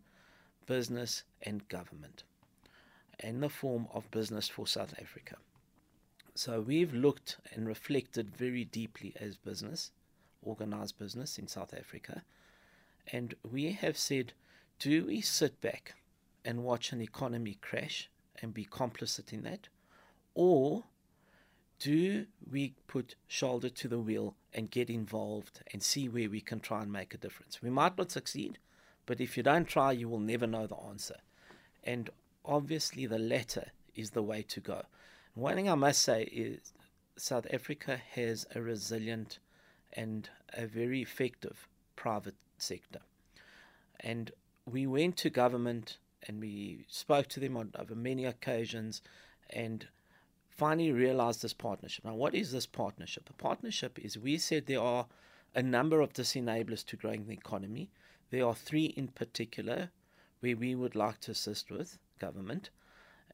business 0.69 1.23
and 1.41 1.67
government 1.67 2.23
in 3.19 3.39
the 3.39 3.49
form 3.49 3.87
of 3.91 4.11
Business 4.11 4.47
for 4.47 4.67
South 4.67 4.93
Africa. 5.01 5.35
So 6.35 6.61
we've 6.61 6.93
looked 6.93 7.37
and 7.55 7.67
reflected 7.67 8.37
very 8.37 8.65
deeply 8.65 9.15
as 9.19 9.35
business, 9.35 9.89
organized 10.43 10.99
business 10.99 11.39
in 11.39 11.47
South 11.47 11.73
Africa, 11.73 12.21
and 13.11 13.33
we 13.51 13.71
have 13.71 13.97
said, 13.97 14.33
do 14.77 15.07
we 15.07 15.21
sit 15.21 15.59
back 15.59 15.95
and 16.45 16.63
watch 16.63 16.91
an 16.91 17.01
economy 17.01 17.57
crash 17.61 18.07
and 18.39 18.53
be 18.53 18.63
complicit 18.63 19.33
in 19.33 19.41
that? 19.41 19.69
Or 20.35 20.83
do 21.79 22.27
we 22.49 22.75
put 22.85 23.15
shoulder 23.27 23.69
to 23.69 23.87
the 23.87 23.97
wheel 23.97 24.35
and 24.53 24.69
get 24.69 24.91
involved 24.91 25.61
and 25.73 25.81
see 25.81 26.07
where 26.07 26.29
we 26.29 26.41
can 26.41 26.59
try 26.59 26.83
and 26.83 26.91
make 26.91 27.15
a 27.15 27.17
difference? 27.17 27.59
We 27.59 27.71
might 27.71 27.97
not 27.97 28.11
succeed, 28.11 28.59
but 29.09 29.19
if 29.19 29.35
you 29.35 29.41
don't 29.41 29.67
try, 29.67 29.91
you 29.91 30.07
will 30.07 30.19
never 30.19 30.45
know 30.45 30.67
the 30.67 30.77
answer. 30.87 31.15
And 31.83 32.11
obviously, 32.45 33.07
the 33.07 33.17
latter 33.17 33.71
is 33.95 34.11
the 34.11 34.21
way 34.21 34.43
to 34.43 34.59
go. 34.59 34.83
One 35.33 35.55
thing 35.55 35.67
I 35.67 35.73
must 35.73 36.03
say 36.03 36.25
is 36.25 36.73
South 37.17 37.47
Africa 37.51 37.99
has 38.13 38.45
a 38.53 38.61
resilient 38.61 39.39
and 39.93 40.29
a 40.53 40.67
very 40.67 41.01
effective 41.01 41.67
private 41.95 42.35
sector. 42.59 42.99
And 43.99 44.29
we 44.67 44.85
went 44.85 45.17
to 45.17 45.31
government 45.31 45.97
and 46.27 46.39
we 46.39 46.85
spoke 46.87 47.29
to 47.29 47.39
them 47.39 47.57
on 47.57 47.71
over 47.79 47.95
many 47.95 48.25
occasions 48.25 49.01
and 49.49 49.87
finally 50.51 50.91
realized 50.91 51.41
this 51.41 51.53
partnership. 51.53 52.05
Now, 52.05 52.13
what 52.13 52.35
is 52.35 52.51
this 52.51 52.67
partnership? 52.67 53.27
A 53.27 53.33
partnership 53.33 53.97
is 53.97 54.19
we 54.19 54.37
said 54.37 54.67
there 54.67 54.83
are 54.83 55.07
a 55.55 55.63
number 55.63 55.99
of 55.99 56.13
disenablers 56.13 56.85
to 56.85 56.95
growing 56.95 57.25
the 57.25 57.33
economy. 57.33 57.89
There 58.31 58.45
are 58.45 58.55
three 58.55 58.85
in 58.85 59.07
particular 59.09 59.89
where 60.39 60.55
we 60.55 60.75
would 60.75 60.95
like 60.95 61.19
to 61.21 61.31
assist 61.31 61.69
with 61.71 61.97
government. 62.19 62.69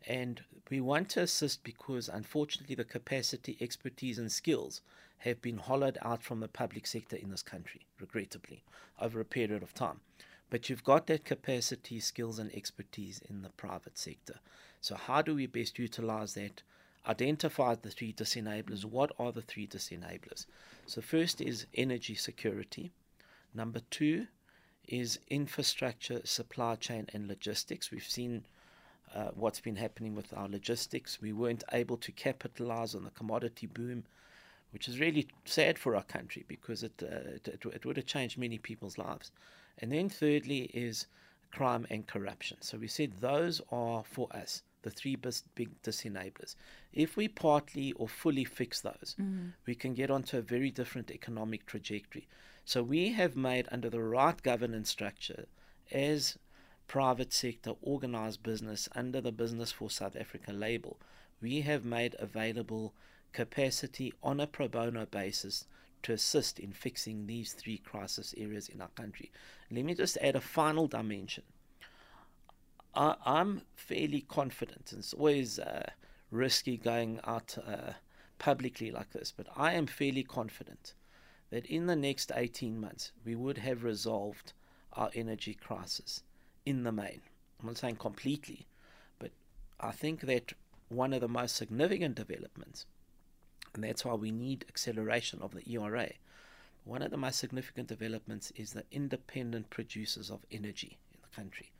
And 0.08 0.41
we 0.69 0.79
want 0.79 1.10
to 1.10 1.21
assist 1.21 1.63
because, 1.63 2.10
unfortunately, 2.10 2.75
the 2.75 2.84
capacity, 2.84 3.58
expertise, 3.60 4.19
and 4.19 4.31
skills 4.31 4.81
have 5.19 5.41
been 5.41 5.58
hollowed 5.58 5.97
out 6.01 6.21
from 6.21 6.39
the 6.39 6.47
public 6.47 6.86
sector 6.86 7.15
in 7.15 7.31
this 7.31 7.41
country, 7.41 7.86
regrettably, 7.99 8.63
over 9.01 9.19
a 9.19 9.25
period 9.25 9.63
of 9.63 9.73
time. 9.73 10.01
But 10.49 10.69
you've 10.69 10.84
got 10.84 11.08
that 11.08 11.25
capacity, 11.25 11.99
skills, 11.99 12.38
and 12.38 12.53
expertise 12.53 13.21
in 13.29 13.41
the 13.41 13.49
private 13.49 13.97
sector. 13.97 14.39
So, 14.79 14.95
how 14.95 15.23
do 15.23 15.34
we 15.34 15.47
best 15.47 15.79
utilize 15.79 16.36
that? 16.36 16.62
Identify 17.08 17.75
the 17.75 17.89
three 17.89 18.13
disenablers. 18.13 18.86
What 18.86 19.12
are 19.17 19.31
the 19.31 19.41
three 19.41 19.67
disenablers? 19.67 20.45
So, 20.86 21.01
first 21.01 21.41
is 21.41 21.65
energy 21.73 22.13
security. 22.13 22.91
Number 23.53 23.81
two 23.89 24.27
is 24.88 25.19
infrastructure, 25.30 26.21
supply 26.26 26.76
chain, 26.76 27.08
and 27.13 27.28
logistics. 27.28 27.91
We've 27.91 28.04
seen 28.04 28.45
uh, 29.13 29.30
what's 29.36 29.60
been 29.60 29.76
happening 29.76 30.15
with 30.15 30.34
our 30.34 30.48
logistics. 30.48 31.21
We 31.21 31.34
weren't 31.34 31.63
able 31.71 31.98
to 31.98 32.12
capitalize 32.12 32.95
on 32.95 33.04
the 33.04 33.12
commodity 33.12 33.67
boom, 33.67 34.04
which 34.71 34.88
is 34.88 35.00
really 35.00 35.28
sad 35.45 35.80
for 35.80 35.95
our 35.95 36.04
country 36.04 36.45
because 36.48 36.84
it, 36.84 36.93
uh, 37.02 37.36
it, 37.36 37.48
it, 37.48 37.65
it 37.65 37.86
would 37.86 37.98
have 37.98 38.06
changed 38.06 38.38
many 38.38 38.58
people's 38.58 38.98
lives. 38.98 39.32
And 39.80 39.91
then, 39.91 40.10
thirdly, 40.10 40.69
is 40.74 41.08
crime 41.52 41.88
and 41.89 42.06
corruption. 42.06 42.58
So 42.62 42.78
we 42.78 42.88
said 42.88 43.13
those 43.19 43.62
are 43.71 44.04
for 44.04 44.28
us 44.36 44.63
the 44.86 44.91
three 44.91 45.15
big 45.56 45.82
disenablers. 45.82 46.56
If 46.93 47.17
we 47.17 47.28
partly 47.28 47.91
or 47.93 48.08
fully 48.08 48.45
fix 48.45 48.82
those, 48.82 49.15
mm-hmm. 49.19 49.48
we 49.65 49.74
can 49.74 49.95
get 49.95 50.12
onto 50.12 50.38
a 50.38 50.41
very 50.41 50.69
different 50.69 51.10
economic 51.10 51.65
trajectory. 51.65 52.28
So 52.67 52.82
we 52.82 53.12
have 53.12 53.36
made, 53.36 53.67
under 53.71 53.91
the 53.91 54.01
right 54.01 54.41
governance 54.41 54.89
structure, 54.89 55.45
as 55.91 56.39
private 56.88 57.32
sector 57.32 57.73
organized 57.80 58.41
business 58.41 58.89
under 58.95 59.21
the 59.21 59.32
Business 59.32 59.71
for 59.71 59.91
South 59.91 60.15
Africa 60.15 60.51
label, 60.51 60.97
we 61.39 61.62
have 61.62 61.86
made 61.86 62.15
available 62.17 62.95
capacity 63.34 64.13
on 64.23 64.39
a 64.39 64.47
pro 64.47 64.67
bono 64.67 65.06
basis 65.06 65.67
to 66.01 66.13
assist 66.13 66.60
in 66.60 66.71
fixing 66.71 67.28
these 67.28 67.54
three 67.54 67.78
crisis 67.78 68.34
areas 68.36 68.67
in 68.67 68.82
our 68.82 68.89
country. 68.89 69.32
Let 69.69 69.86
me 69.86 69.93
just 69.93 70.17
add 70.19 70.36
a 70.36 70.41
final 70.41 70.88
dimension. 70.88 71.43
I, 72.95 73.15
am 73.25 73.62
fairly 73.75 74.21
confident, 74.21 74.91
and 74.91 74.99
it's 75.01 75.13
always 75.13 75.60
uh, 75.60 75.91
risky 76.32 76.78
going 76.78 77.19
out 77.25 77.60
uh, 77.60 77.93
publicly 78.39 78.89
like 78.89 79.12
this, 79.12 79.32
but 79.36 79.45
I 79.56 79.73
am 79.73 79.86
fairly 79.86 80.23
confident 80.23 80.95
that 81.49 81.65
in 81.65 81.86
the 81.86 81.95
next 81.95 82.31
18 82.36 82.79
months 82.79 83.12
we 83.23 83.36
would 83.36 83.60
have 83.60 83.84
resolved 83.84 84.53
our 84.93 85.10
energy 85.13 85.53
crisis 85.53 86.23
in 86.65 86.84
the 86.84 86.91
main. 86.91 87.21
I'm 87.60 87.67
not 87.67 87.77
saying 87.77 87.97
completely, 87.97 88.67
but 89.19 89.31
I 89.79 89.91
think 89.91 90.21
that 90.21 90.53
one 90.89 91.13
of 91.13 91.21
the 91.21 91.27
most 91.27 91.55
significant 91.55 92.15
developments, 92.15 92.86
and 93.73 93.84
that's 93.84 94.05
why 94.05 94.13
we 94.13 94.31
need 94.31 94.65
acceleration 94.67 95.41
of 95.41 95.53
the 95.53 95.69
ERA, 95.71 96.12
one 96.84 97.01
of 97.01 97.12
the 97.12 97.17
most 97.17 97.39
significant 97.39 97.88
developments 97.88 98.51
is 98.55 98.73
the 98.73 98.86
independent 98.91 99.69
producers 99.69 100.29
of 100.29 100.45
energy 100.51 100.97
in 101.13 101.19
the 101.21 101.36
country. 101.36 101.71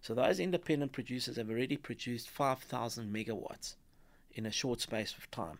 So 0.00 0.14
those 0.14 0.40
independent 0.40 0.92
producers 0.92 1.36
have 1.36 1.50
already 1.50 1.76
produced 1.76 2.28
5,000 2.28 3.14
megawatts 3.14 3.74
in 4.32 4.46
a 4.46 4.50
short 4.50 4.80
space 4.80 5.14
of 5.16 5.30
time. 5.30 5.58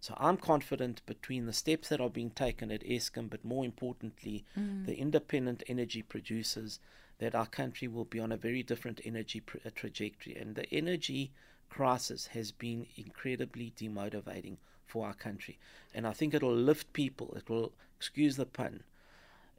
So 0.00 0.14
I'm 0.16 0.36
confident 0.36 1.02
between 1.06 1.46
the 1.46 1.52
steps 1.52 1.88
that 1.88 2.00
are 2.00 2.10
being 2.10 2.30
taken 2.30 2.70
at 2.70 2.84
Eskom, 2.84 3.28
but 3.28 3.44
more 3.44 3.64
importantly, 3.64 4.44
mm. 4.56 4.86
the 4.86 4.96
independent 4.96 5.62
energy 5.66 6.02
producers, 6.02 6.78
that 7.18 7.34
our 7.34 7.46
country 7.46 7.88
will 7.88 8.04
be 8.04 8.20
on 8.20 8.30
a 8.30 8.36
very 8.36 8.62
different 8.62 9.00
energy 9.04 9.40
pr- 9.40 9.58
uh, 9.66 9.70
trajectory. 9.74 10.36
And 10.36 10.54
the 10.54 10.72
energy 10.72 11.32
crisis 11.68 12.28
has 12.28 12.52
been 12.52 12.86
incredibly 12.96 13.72
demotivating 13.76 14.56
for 14.86 15.06
our 15.06 15.14
country. 15.14 15.58
And 15.92 16.06
I 16.06 16.12
think 16.12 16.32
it 16.32 16.42
will 16.42 16.54
lift 16.54 16.92
people, 16.92 17.34
it 17.36 17.48
will, 17.50 17.72
excuse 17.96 18.36
the 18.36 18.46
pun, 18.46 18.84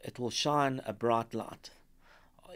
it 0.04 0.18
will 0.18 0.30
shine 0.30 0.82
a 0.86 0.94
bright 0.94 1.34
light 1.34 1.72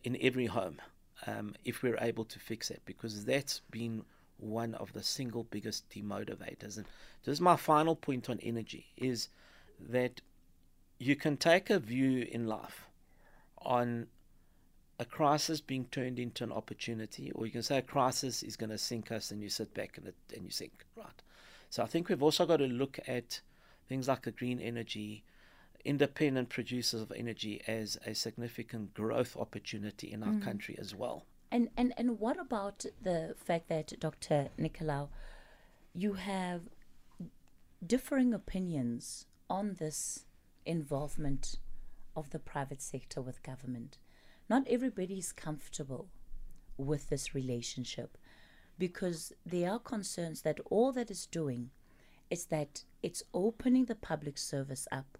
in 0.04 0.18
every 0.22 0.46
home 0.46 0.82
um, 1.28 1.56
if 1.66 1.84
we're 1.84 2.00
able 2.00 2.26
to 2.26 2.40
fix 2.40 2.72
it, 2.72 2.82
because 2.86 3.26
that's 3.26 3.62
been 3.70 4.04
one 4.38 4.74
of 4.76 4.94
the 4.94 5.04
single 5.04 5.44
biggest 5.44 5.90
demotivators. 5.90 6.78
And 6.78 6.86
this 7.24 7.34
is 7.34 7.42
my 7.42 7.56
final 7.56 7.96
point 7.96 8.30
on 8.30 8.40
energy 8.42 8.88
is 8.98 9.30
that 9.80 10.22
you 11.00 11.16
can 11.16 11.38
take 11.38 11.70
a 11.70 11.80
view 11.80 12.28
in 12.32 12.48
life 12.48 12.88
on 13.58 14.08
a 15.00 15.06
crisis 15.06 15.60
being 15.60 15.86
turned 15.86 16.20
into 16.20 16.44
an 16.44 16.52
opportunity, 16.52 17.32
or 17.32 17.46
you 17.46 17.52
can 17.52 17.64
say 17.64 17.78
a 17.80 17.82
crisis 17.82 18.44
is 18.44 18.56
going 18.56 18.70
to 18.70 18.78
sink 18.78 19.12
us, 19.12 19.32
and 19.32 19.42
you 19.42 19.50
sit 19.50 19.74
back 19.74 19.98
and, 19.98 20.08
it, 20.08 20.16
and 20.36 20.46
you 20.46 20.52
sink, 20.52 20.86
right? 20.96 21.22
So 21.70 21.82
I 21.82 21.88
think 21.88 22.08
we've 22.08 22.22
also 22.22 22.46
got 22.46 22.58
to 22.58 22.68
look 22.68 23.00
at 23.08 23.42
things 23.90 24.08
like 24.08 24.28
a 24.28 24.32
green 24.32 24.60
energy, 24.60 25.24
independent 25.84 26.50
producers 26.50 27.02
of 27.02 27.12
energy 27.16 27.62
as 27.68 27.98
a 28.06 28.14
significant 28.14 28.94
growth 28.94 29.36
opportunity 29.36 30.12
in 30.12 30.24
our 30.24 30.30
mm. 30.30 30.44
country 30.44 30.78
as 30.80 30.94
well. 30.94 31.26
And, 31.54 31.70
and, 31.78 31.94
and 31.98 32.20
what 32.20 32.40
about 32.40 32.84
the 33.04 33.36
fact 33.38 33.70
that, 33.70 33.94
Dr. 34.00 34.50
Nicolaou, 34.60 35.10
you 35.94 36.14
have 36.14 36.62
differing 37.86 38.34
opinions 38.34 39.28
on 39.52 39.76
this 39.76 40.26
involvement 40.66 41.58
of 42.16 42.32
the 42.32 42.40
private 42.40 42.82
sector 42.82 43.22
with 43.22 43.44
government? 43.44 44.00
Not 44.50 44.66
everybody 44.68 45.20
is 45.20 45.32
comfortable 45.32 46.10
with 46.76 47.10
this 47.10 47.36
relationship 47.36 48.18
because 48.80 49.32
there 49.46 49.74
are 49.74 49.80
concerns 49.80 50.42
that 50.42 50.60
all 50.72 50.92
that 50.94 51.12
is 51.12 51.28
doing 51.28 51.70
is 52.32 52.46
that 52.46 52.84
it's 53.04 53.22
opening 53.32 53.86
the 53.86 53.94
public 53.94 54.40
service 54.40 54.88
up 54.92 55.20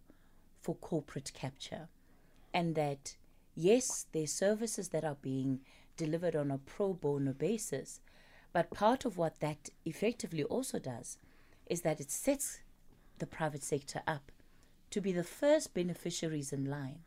for 0.60 0.74
corporate 0.74 1.32
capture 1.36 1.90
and 2.56 2.74
that 2.74 3.18
yes 3.54 4.08
there's 4.14 4.32
services 4.32 4.90
that 4.90 5.04
are 5.04 5.18
being 5.22 5.60
delivered 5.98 6.36
on 6.36 6.52
a 6.52 6.58
pro 6.58 6.94
bono 6.94 7.34
basis 7.34 8.00
but 8.54 8.72
part 8.72 9.04
of 9.04 9.18
what 9.18 9.40
that 9.40 9.70
effectively 9.84 10.44
also 10.44 10.80
does 10.80 11.18
is 11.66 11.82
that 11.82 12.00
it 12.00 12.12
sets 12.12 12.60
the 13.18 13.26
private 13.26 13.64
sector 13.64 14.02
up 14.06 14.32
to 14.92 15.02
be 15.02 15.12
the 15.12 15.24
first 15.24 15.74
beneficiaries 15.74 16.54
in 16.54 16.66
line 16.66 17.00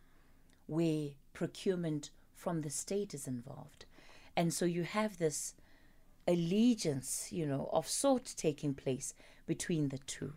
where 0.66 1.10
procurement 1.32 2.10
from 2.34 2.62
the 2.62 2.70
state 2.70 3.14
is 3.14 3.28
involved. 3.28 3.86
And 4.36 4.52
so 4.52 4.64
you 4.64 4.82
have 4.82 5.18
this 5.18 5.54
allegiance, 6.26 7.28
you 7.30 7.46
know, 7.46 7.70
of 7.72 7.86
sort 7.86 8.34
taking 8.36 8.74
place 8.74 9.14
between 9.46 9.90
the 9.90 9.98
two. 9.98 10.32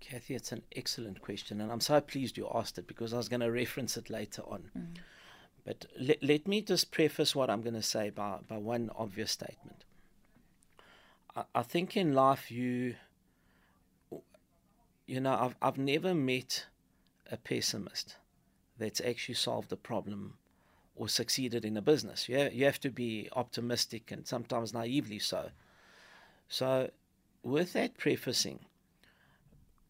Kathy, 0.00 0.34
it's 0.34 0.52
an 0.52 0.62
excellent 0.74 1.22
question, 1.22 1.60
and 1.60 1.70
I'm 1.70 1.80
so 1.80 2.00
pleased 2.00 2.36
you 2.36 2.50
asked 2.52 2.76
it 2.76 2.86
because 2.86 3.14
I 3.14 3.16
was 3.16 3.28
going 3.28 3.40
to 3.48 3.50
reference 3.50 3.96
it 3.96 4.10
later 4.10 4.42
on. 4.42 4.64
Mm. 4.76 4.96
But 5.64 5.86
le- 5.98 6.14
let 6.22 6.46
me 6.46 6.60
just 6.60 6.90
preface 6.90 7.34
what 7.34 7.50
I'm 7.50 7.62
going 7.62 7.74
to 7.74 7.82
say 7.82 8.10
by, 8.10 8.38
by 8.46 8.58
one 8.58 8.90
obvious 8.96 9.30
statement. 9.32 9.84
I, 11.34 11.44
I 11.54 11.62
think 11.62 11.96
in 11.96 12.12
life, 12.12 12.50
you, 12.50 12.96
you 15.06 15.20
know, 15.20 15.34
I've, 15.34 15.56
I've 15.62 15.78
never 15.78 16.14
met 16.14 16.66
a 17.30 17.36
pessimist 17.36 18.16
that's 18.78 19.00
actually 19.00 19.36
solved 19.36 19.72
a 19.72 19.76
problem 19.76 20.34
or 20.96 21.08
succeeded 21.08 21.64
in 21.64 21.76
a 21.76 21.82
business. 21.82 22.28
You 22.28 22.48
you 22.52 22.64
have 22.66 22.80
to 22.80 22.90
be 22.90 23.28
optimistic 23.32 24.10
and 24.12 24.26
sometimes 24.26 24.72
naively 24.72 25.18
so. 25.18 25.50
So, 26.48 26.90
with 27.42 27.72
that 27.72 27.96
prefacing, 27.96 28.60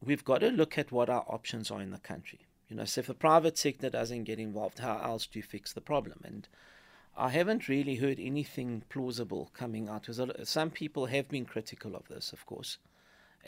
we've 0.00 0.24
got 0.24 0.38
to 0.38 0.48
look 0.48 0.78
at 0.78 0.92
what 0.92 1.10
our 1.10 1.24
options 1.28 1.70
are 1.70 1.80
in 1.80 1.90
the 1.90 1.98
country. 1.98 2.46
You 2.68 2.76
know, 2.76 2.84
so 2.84 3.00
if 3.00 3.06
the 3.06 3.14
private 3.14 3.58
sector 3.58 3.90
doesn't 3.90 4.24
get 4.24 4.38
involved, 4.38 4.78
how 4.78 4.98
else 4.98 5.26
do 5.26 5.38
you 5.38 5.42
fix 5.42 5.72
the 5.72 5.80
problem? 5.80 6.20
And 6.24 6.48
I 7.16 7.28
haven't 7.28 7.68
really 7.68 7.96
heard 7.96 8.18
anything 8.18 8.82
plausible 8.88 9.50
coming 9.54 9.88
out. 9.88 10.08
Some 10.44 10.70
people 10.70 11.06
have 11.06 11.28
been 11.28 11.44
critical 11.44 11.94
of 11.94 12.08
this, 12.08 12.32
of 12.32 12.44
course, 12.46 12.78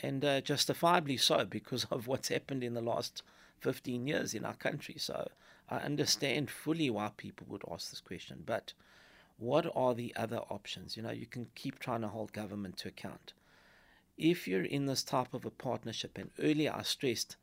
and 0.01 0.23
uh, 0.23 0.41
justifiably 0.41 1.17
so 1.17 1.45
because 1.49 1.85
of 1.85 2.07
what's 2.07 2.29
happened 2.29 2.63
in 2.63 2.75
the 2.75 2.81
last 2.81 3.23
15 3.59 4.07
years 4.07 4.33
in 4.33 4.45
our 4.45 4.53
country. 4.53 4.95
So 4.97 5.29
I 5.69 5.77
understand 5.77 6.49
fully 6.49 6.89
why 6.89 7.11
people 7.17 7.47
would 7.49 7.63
ask 7.69 7.89
this 7.89 7.99
question. 7.99 8.43
But 8.45 8.73
what 9.37 9.69
are 9.75 9.93
the 9.93 10.15
other 10.15 10.41
options? 10.49 10.95
You 10.95 11.03
know, 11.03 11.11
you 11.11 11.25
can 11.25 11.47
keep 11.55 11.79
trying 11.79 12.01
to 12.01 12.07
hold 12.07 12.33
government 12.33 12.77
to 12.77 12.87
account. 12.87 13.33
If 14.17 14.47
you're 14.47 14.63
in 14.63 14.85
this 14.85 15.03
type 15.03 15.33
of 15.33 15.45
a 15.45 15.51
partnership, 15.51 16.17
and 16.17 16.31
earlier 16.39 16.73
I 16.73 16.83
stressed, 16.83 17.35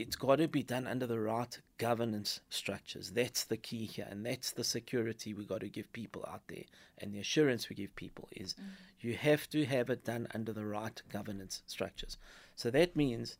it's 0.00 0.16
got 0.16 0.36
to 0.36 0.48
be 0.48 0.62
done 0.62 0.86
under 0.86 1.06
the 1.06 1.20
right 1.20 1.58
governance 1.76 2.40
structures. 2.48 3.10
That's 3.10 3.44
the 3.44 3.56
key 3.56 3.84
here, 3.84 4.06
and 4.10 4.24
that's 4.24 4.52
the 4.52 4.64
security 4.64 5.34
we 5.34 5.44
got 5.44 5.60
to 5.60 5.68
give 5.68 5.92
people 5.92 6.24
out 6.26 6.42
there, 6.48 6.64
and 6.98 7.12
the 7.12 7.20
assurance 7.20 7.68
we 7.68 7.76
give 7.76 7.94
people 7.96 8.28
is 8.32 8.54
mm. 8.54 8.64
you 9.00 9.14
have 9.14 9.48
to 9.50 9.64
have 9.66 9.90
it 9.90 10.04
done 10.04 10.26
under 10.34 10.52
the 10.52 10.64
right 10.64 11.02
governance 11.12 11.62
structures. 11.66 12.16
So 12.56 12.70
that 12.70 12.96
means 12.96 13.36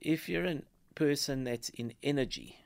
if 0.00 0.28
you're 0.28 0.46
a 0.46 0.62
person 0.94 1.44
that's 1.44 1.70
in 1.70 1.94
energy, 2.02 2.58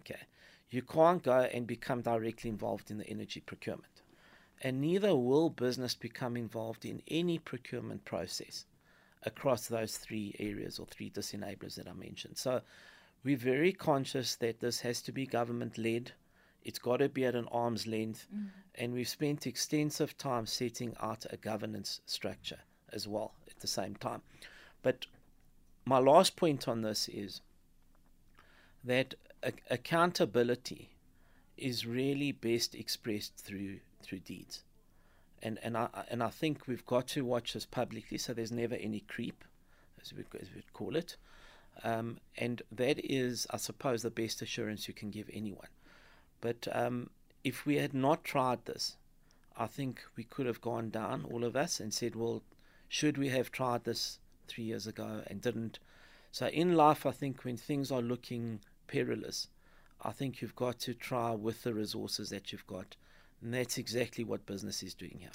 okay, 0.00 0.22
you 0.70 0.82
can't 0.82 1.22
go 1.22 1.48
and 1.52 1.66
become 1.66 2.02
directly 2.02 2.50
involved 2.50 2.90
in 2.90 2.98
the 2.98 3.08
energy 3.08 3.40
procurement, 3.40 4.02
and 4.62 4.80
neither 4.80 5.14
will 5.14 5.48
business 5.48 5.94
become 5.94 6.36
involved 6.36 6.84
in 6.84 7.02
any 7.08 7.38
procurement 7.38 8.04
process 8.04 8.64
across 9.24 9.66
those 9.66 9.96
three 9.96 10.34
areas 10.38 10.78
or 10.78 10.86
three 10.86 11.10
disenablers 11.10 11.74
that 11.76 11.88
I 11.88 11.92
mentioned. 11.92 12.38
So 12.38 12.60
we're 13.22 13.36
very 13.36 13.72
conscious 13.72 14.36
that 14.36 14.60
this 14.60 14.80
has 14.80 15.02
to 15.02 15.12
be 15.12 15.26
government 15.26 15.76
led. 15.76 16.12
It's 16.62 16.78
got 16.78 16.98
to 16.98 17.08
be 17.08 17.24
at 17.24 17.34
an 17.34 17.48
arm's 17.52 17.86
length. 17.86 18.26
Mm. 18.34 18.48
And 18.76 18.92
we've 18.92 19.08
spent 19.08 19.46
extensive 19.46 20.16
time 20.16 20.46
setting 20.46 20.94
out 21.00 21.26
a 21.30 21.36
governance 21.36 22.00
structure 22.06 22.60
as 22.92 23.06
well 23.06 23.32
at 23.48 23.60
the 23.60 23.66
same 23.66 23.94
time. 23.96 24.22
But 24.82 25.06
my 25.84 25.98
last 25.98 26.36
point 26.36 26.66
on 26.66 26.82
this 26.82 27.08
is 27.08 27.40
that 28.84 29.14
a- 29.42 29.52
accountability 29.70 30.90
is 31.56 31.86
really 31.86 32.32
best 32.32 32.74
expressed 32.74 33.36
through 33.36 33.80
through 34.02 34.20
deeds 34.20 34.62
and 35.42 35.58
and 35.62 35.76
I 35.76 35.88
and 36.08 36.22
I 36.22 36.28
think 36.28 36.66
we've 36.66 36.86
got 36.86 37.08
to 37.08 37.24
watch 37.24 37.52
this 37.52 37.66
publicly, 37.66 38.18
so 38.18 38.32
there's 38.32 38.52
never 38.52 38.74
any 38.74 39.00
creep, 39.00 39.44
as 40.00 40.12
we 40.12 40.24
as 40.40 40.48
we 40.54 40.62
call 40.72 40.96
it, 40.96 41.16
um, 41.84 42.18
and 42.36 42.62
that 42.72 42.98
is, 42.98 43.46
I 43.50 43.56
suppose, 43.56 44.02
the 44.02 44.10
best 44.10 44.42
assurance 44.42 44.88
you 44.88 44.94
can 44.94 45.10
give 45.10 45.30
anyone. 45.32 45.68
But 46.40 46.68
um, 46.72 47.10
if 47.44 47.66
we 47.66 47.76
had 47.76 47.94
not 47.94 48.24
tried 48.24 48.64
this, 48.64 48.96
I 49.56 49.66
think 49.66 50.02
we 50.16 50.24
could 50.24 50.46
have 50.46 50.60
gone 50.60 50.90
down, 50.90 51.26
all 51.30 51.44
of 51.44 51.56
us, 51.56 51.80
and 51.80 51.92
said, 51.92 52.16
well, 52.16 52.42
should 52.88 53.18
we 53.18 53.28
have 53.28 53.52
tried 53.52 53.84
this 53.84 54.18
three 54.48 54.64
years 54.64 54.86
ago 54.86 55.22
and 55.26 55.40
didn't? 55.40 55.78
So 56.32 56.46
in 56.46 56.74
life, 56.74 57.06
I 57.06 57.10
think 57.10 57.44
when 57.44 57.56
things 57.56 57.90
are 57.90 58.02
looking 58.02 58.60
perilous, 58.86 59.48
I 60.02 60.12
think 60.12 60.40
you've 60.40 60.56
got 60.56 60.78
to 60.80 60.94
try 60.94 61.32
with 61.32 61.62
the 61.62 61.74
resources 61.74 62.30
that 62.30 62.52
you've 62.52 62.66
got 62.66 62.96
and 63.42 63.54
that's 63.54 63.78
exactly 63.78 64.24
what 64.24 64.46
business 64.46 64.82
is 64.82 64.94
doing 64.94 65.16
here. 65.18 65.30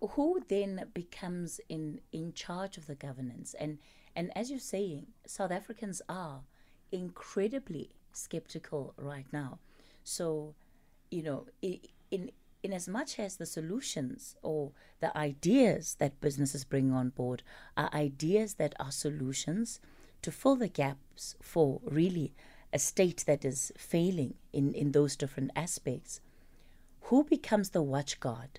Who 0.00 0.42
then 0.48 0.86
becomes 0.92 1.60
in, 1.68 2.00
in 2.12 2.32
charge 2.32 2.76
of 2.76 2.86
the 2.86 2.94
governance? 2.94 3.54
And, 3.58 3.78
and 4.14 4.36
as 4.36 4.50
you're 4.50 4.58
saying, 4.58 5.06
South 5.26 5.50
Africans 5.50 6.02
are 6.08 6.40
incredibly 6.92 7.90
skeptical 8.12 8.94
right 8.96 9.26
now. 9.32 9.58
So, 10.02 10.54
you 11.10 11.22
know, 11.22 11.46
in, 11.62 12.30
in 12.62 12.72
as 12.72 12.88
much 12.88 13.18
as 13.18 13.36
the 13.36 13.46
solutions 13.46 14.36
or 14.42 14.72
the 15.00 15.16
ideas 15.16 15.96
that 15.98 16.20
businesses 16.20 16.64
bring 16.64 16.92
on 16.92 17.10
board 17.10 17.42
are 17.76 17.90
ideas 17.92 18.54
that 18.54 18.74
are 18.80 18.90
solutions 18.92 19.80
to 20.22 20.30
fill 20.30 20.56
the 20.56 20.68
gaps 20.68 21.36
for 21.42 21.80
really 21.84 22.32
a 22.72 22.78
state 22.78 23.24
that 23.26 23.44
is 23.44 23.72
failing 23.76 24.34
in, 24.52 24.72
in 24.72 24.92
those 24.92 25.14
different 25.14 25.50
aspects 25.54 26.20
who 27.04 27.24
becomes 27.24 27.70
the 27.70 27.82
watchguard 27.82 28.56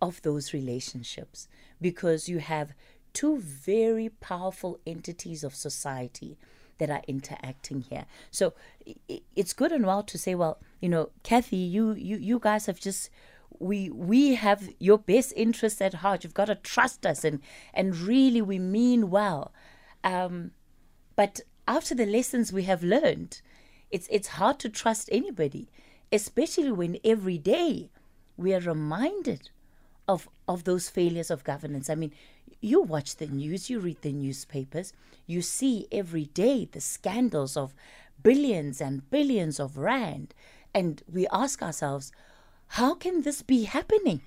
of 0.00 0.22
those 0.22 0.52
relationships? 0.52 1.48
Because 1.80 2.28
you 2.28 2.38
have 2.38 2.72
two 3.12 3.38
very 3.38 4.08
powerful 4.08 4.78
entities 4.86 5.44
of 5.44 5.54
society 5.54 6.36
that 6.78 6.90
are 6.90 7.02
interacting 7.08 7.80
here. 7.80 8.04
So 8.30 8.54
it's 9.34 9.52
good 9.52 9.72
and 9.72 9.86
well 9.86 10.02
to 10.02 10.18
say, 10.18 10.34
well, 10.34 10.58
you 10.80 10.88
know, 10.88 11.10
Kathy, 11.22 11.56
you 11.56 11.92
you 11.92 12.16
you 12.16 12.38
guys 12.38 12.66
have 12.66 12.80
just 12.80 13.08
we 13.58 13.88
we 13.90 14.34
have 14.34 14.68
your 14.78 14.98
best 14.98 15.32
interests 15.36 15.80
at 15.80 15.94
heart. 15.94 16.24
You've 16.24 16.34
got 16.34 16.46
to 16.46 16.56
trust 16.56 17.06
us 17.06 17.24
and 17.24 17.40
and 17.72 17.96
really 17.96 18.42
we 18.42 18.58
mean 18.58 19.10
well. 19.10 19.52
Um, 20.04 20.50
but 21.14 21.40
after 21.66 21.94
the 21.94 22.06
lessons 22.06 22.52
we 22.52 22.64
have 22.64 22.82
learned, 22.82 23.40
it's 23.90 24.08
it's 24.10 24.28
hard 24.28 24.58
to 24.58 24.68
trust 24.68 25.08
anybody 25.10 25.68
especially 26.12 26.72
when 26.72 26.98
every 27.04 27.38
day 27.38 27.90
we 28.36 28.54
are 28.54 28.60
reminded 28.60 29.50
of, 30.08 30.28
of 30.46 30.64
those 30.64 30.88
failures 30.88 31.30
of 31.30 31.44
governance. 31.44 31.90
I 31.90 31.94
mean, 31.94 32.12
you 32.60 32.82
watch 32.82 33.16
the 33.16 33.26
news, 33.26 33.68
you 33.70 33.80
read 33.80 34.02
the 34.02 34.12
newspapers, 34.12 34.92
you 35.26 35.42
see 35.42 35.88
every 35.90 36.26
day 36.26 36.68
the 36.70 36.80
scandals 36.80 37.56
of 37.56 37.74
billions 38.22 38.80
and 38.80 39.08
billions 39.10 39.60
of 39.60 39.76
rand, 39.76 40.34
and 40.74 41.02
we 41.12 41.26
ask 41.28 41.62
ourselves, 41.62 42.12
how 42.68 42.94
can 42.94 43.22
this 43.22 43.42
be 43.42 43.64
happening? 43.64 44.20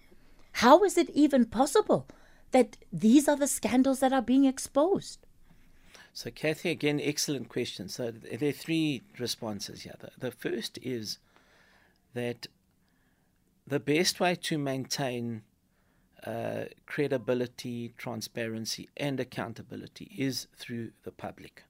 How 0.54 0.84
is 0.84 0.98
it 0.98 1.10
even 1.12 1.46
possible 1.46 2.08
that 2.52 2.78
these 2.92 3.28
are 3.28 3.36
the 3.36 3.48
scandals 3.48 4.00
that 4.00 4.14
are 4.14 4.22
being 4.22 4.46
exposed? 4.46 5.20
So, 6.14 6.32
Kathy, 6.32 6.72
again, 6.72 7.00
excellent 7.02 7.50
question. 7.50 7.88
So, 7.88 8.12
there 8.12 8.50
are 8.50 8.52
three 8.52 9.04
responses 9.20 9.82
here. 9.84 9.96
The, 10.00 10.10
the 10.18 10.32
first 10.32 10.80
is 10.82 11.20
that 12.14 12.48
the 13.68 13.80
best 13.80 14.20
way 14.20 14.36
to 14.36 14.58
maintain 14.58 15.44
uh, 16.26 16.66
credibility, 16.86 17.94
transparency, 17.98 18.90
and 18.98 19.20
accountability 19.20 20.12
is 20.18 20.48
through 20.58 20.92
the 21.04 21.12
public. 21.12 21.64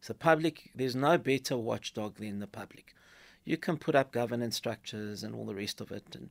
So, 0.00 0.14
public, 0.14 0.70
there's 0.74 0.94
no 0.94 1.18
better 1.18 1.56
watchdog 1.56 2.16
than 2.16 2.38
the 2.38 2.46
public. 2.46 2.94
You 3.44 3.56
can 3.56 3.78
put 3.78 3.94
up 3.94 4.12
governance 4.12 4.56
structures 4.56 5.22
and 5.22 5.34
all 5.34 5.46
the 5.46 5.54
rest 5.54 5.80
of 5.80 5.90
it, 5.90 6.14
and 6.14 6.30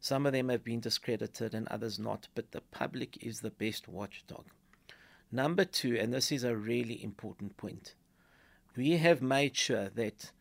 Some 0.00 0.24
of 0.24 0.32
them 0.32 0.48
have 0.48 0.64
been 0.64 0.80
discredited 0.80 1.54
and 1.54 1.68
others 1.68 1.98
not, 1.98 2.28
but 2.34 2.52
the 2.52 2.62
public 2.62 3.22
is 3.22 3.40
the 3.40 3.50
best 3.50 3.86
watchdog. 3.86 4.46
Number 5.30 5.64
two, 5.66 5.96
and 5.96 6.12
this 6.12 6.32
is 6.32 6.42
a 6.42 6.56
really 6.56 7.04
important 7.04 7.58
point, 7.58 7.94
we 8.74 8.96
have 8.96 9.20
made 9.20 9.56
sure 9.56 9.90
that 9.90 10.32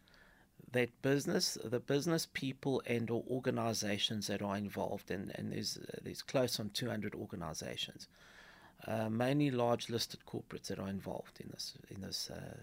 that 0.72 1.02
business, 1.02 1.58
the 1.64 1.80
business 1.80 2.28
people 2.32 2.82
and 2.86 3.10
or 3.10 3.24
organizations 3.30 4.28
that 4.28 4.42
are 4.42 4.58
involved, 4.58 5.10
and, 5.10 5.32
and 5.36 5.52
there's, 5.52 5.80
there's 6.02 6.22
close 6.22 6.60
on 6.60 6.70
200 6.70 7.16
organizations, 7.16 8.08
uh, 8.88 9.10
mainly 9.10 9.52
large 9.52 9.90
listed 9.90 10.20
corporates 10.28 10.68
that 10.68 10.80
are 10.80 10.88
involved 10.88 11.40
in 11.40 11.50
this, 11.52 11.74
in, 11.90 12.02
this, 12.02 12.30
uh, 12.30 12.58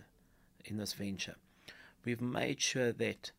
in 0.64 0.76
this 0.76 0.92
venture. 0.92 1.36
We've 2.04 2.20
made 2.20 2.60
sure 2.60 2.92
that 2.92 3.32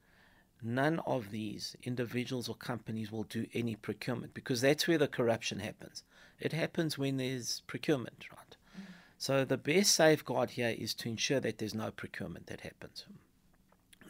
none 0.61 0.99
of 1.05 1.31
these 1.31 1.75
individuals 1.83 2.49
or 2.49 2.55
companies 2.55 3.11
will 3.11 3.23
do 3.23 3.45
any 3.53 3.75
procurement 3.75 4.33
because 4.33 4.61
that's 4.61 4.87
where 4.87 4.97
the 4.97 5.07
corruption 5.07 5.59
happens. 5.59 6.03
It 6.39 6.53
happens 6.53 6.97
when 6.97 7.17
there's 7.17 7.61
procurement, 7.67 8.25
right? 8.31 8.57
Mm. 8.77 8.85
So 9.17 9.45
the 9.45 9.57
best 9.57 9.95
safeguard 9.95 10.51
here 10.51 10.75
is 10.77 10.93
to 10.95 11.09
ensure 11.09 11.39
that 11.39 11.57
there's 11.57 11.73
no 11.73 11.91
procurement 11.91 12.47
that 12.47 12.61
happens. 12.61 13.05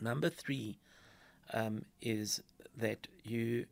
Number 0.01 0.29
three 0.29 0.77
um, 1.53 1.85
is 2.01 2.41
that 2.75 3.07
you 3.23 3.65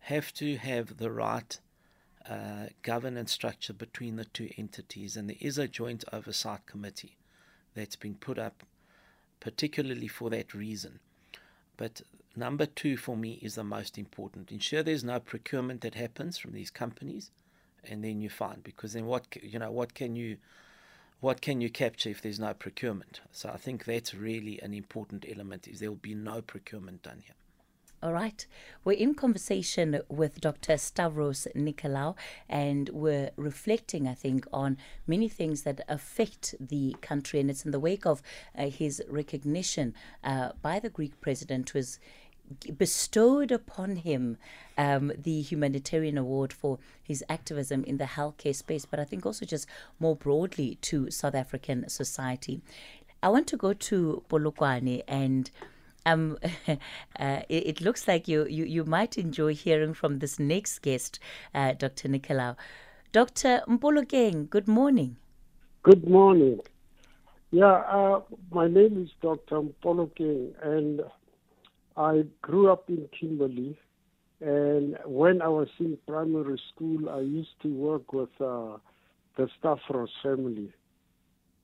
have 0.00 0.32
to 0.34 0.56
have 0.56 0.96
the 0.96 1.10
right 1.10 1.58
uh, 2.28 2.66
governance 2.82 3.32
structure 3.32 3.72
between 3.72 4.16
the 4.16 4.24
two 4.24 4.50
entities, 4.56 5.16
and 5.16 5.28
there 5.28 5.36
is 5.40 5.58
a 5.58 5.68
joint 5.68 6.04
oversight 6.12 6.66
committee 6.66 7.16
that's 7.74 7.96
been 7.96 8.14
put 8.14 8.38
up 8.38 8.64
particularly 9.40 10.08
for 10.08 10.30
that 10.30 10.54
reason. 10.54 11.00
But 11.76 12.02
number 12.34 12.66
two 12.66 12.96
for 12.96 13.16
me 13.16 13.38
is 13.40 13.54
the 13.54 13.64
most 13.64 13.98
important. 13.98 14.50
Ensure 14.50 14.82
there's 14.82 15.04
no 15.04 15.20
procurement 15.20 15.80
that 15.82 15.94
happens 15.94 16.38
from 16.38 16.52
these 16.52 16.70
companies, 16.70 17.30
and 17.84 18.02
then 18.02 18.20
you're 18.20 18.30
fine. 18.30 18.60
Because 18.62 18.92
then 18.92 19.06
what 19.06 19.26
you 19.42 19.58
know 19.58 19.70
what 19.70 19.94
can 19.94 20.16
you 20.16 20.38
what 21.20 21.40
can 21.40 21.60
you 21.60 21.70
capture 21.70 22.10
if 22.10 22.22
there's 22.22 22.38
no 22.38 22.54
procurement? 22.54 23.20
So 23.32 23.48
I 23.48 23.56
think 23.56 23.84
that's 23.84 24.14
really 24.14 24.60
an 24.60 24.72
important 24.72 25.24
element 25.28 25.66
is 25.66 25.80
there 25.80 25.90
will 25.90 25.96
be 25.96 26.14
no 26.14 26.42
procurement 26.42 27.02
done 27.02 27.22
here. 27.24 27.34
All 28.00 28.12
right. 28.12 28.46
We're 28.84 28.92
in 28.92 29.16
conversation 29.16 30.00
with 30.08 30.40
Dr. 30.40 30.76
Stavros 30.76 31.48
Nicolaou, 31.56 32.14
and 32.48 32.88
we're 32.90 33.30
reflecting, 33.34 34.06
I 34.06 34.14
think, 34.14 34.46
on 34.52 34.76
many 35.08 35.28
things 35.28 35.62
that 35.62 35.80
affect 35.88 36.54
the 36.60 36.94
country. 37.00 37.40
And 37.40 37.50
it's 37.50 37.64
in 37.64 37.72
the 37.72 37.80
wake 37.80 38.06
of 38.06 38.22
uh, 38.56 38.70
his 38.70 39.02
recognition 39.08 39.94
uh, 40.22 40.50
by 40.62 40.78
the 40.78 40.90
Greek 40.90 41.20
president, 41.20 41.70
who 41.70 41.80
was 41.80 41.98
bestowed 42.76 43.52
upon 43.52 43.96
him 43.96 44.38
um, 44.76 45.12
the 45.16 45.40
humanitarian 45.40 46.16
award 46.16 46.52
for 46.52 46.78
his 47.02 47.24
activism 47.28 47.84
in 47.84 47.98
the 47.98 48.04
healthcare 48.04 48.54
space, 48.54 48.84
but 48.84 49.00
I 49.00 49.04
think 49.04 49.26
also 49.26 49.44
just 49.44 49.66
more 49.98 50.16
broadly 50.16 50.78
to 50.82 51.10
South 51.10 51.34
African 51.34 51.88
society. 51.88 52.60
I 53.22 53.28
want 53.28 53.46
to 53.48 53.56
go 53.56 53.72
to 53.72 54.22
Polokwane 54.28 55.02
and. 55.08 55.50
Um, 56.06 56.38
uh, 56.68 56.76
it, 57.50 57.66
it, 57.66 57.80
looks 57.82 58.08
like 58.08 58.28
you, 58.28 58.46
you, 58.46 58.64
you 58.64 58.84
might 58.84 59.18
enjoy 59.18 59.54
hearing 59.54 59.92
from 59.92 60.20
this 60.20 60.38
next 60.38 60.78
guest, 60.78 61.18
uh, 61.54 61.72
Dr. 61.72 62.08
Nicolaou. 62.08 62.56
Dr. 63.12 63.62
Mpolokeng, 63.68 64.48
good 64.48 64.68
morning. 64.68 65.16
Good 65.82 66.08
morning. 66.08 66.60
Yeah, 67.50 67.72
uh, 67.72 68.20
my 68.50 68.68
name 68.68 69.02
is 69.02 69.10
Dr. 69.20 69.60
Mpolokeng, 69.60 70.52
and 70.62 71.02
I 71.98 72.22
grew 72.42 72.70
up 72.70 72.88
in 72.88 73.08
Kimberley, 73.18 73.76
and 74.40 74.96
when 75.04 75.42
I 75.42 75.48
was 75.48 75.66
in 75.80 75.98
primary 76.06 76.60
school, 76.72 77.10
I 77.10 77.20
used 77.20 77.60
to 77.62 77.68
work 77.68 78.12
with 78.12 78.28
uh, 78.40 78.76
the 79.36 79.48
Stavros 79.58 80.10
family, 80.22 80.72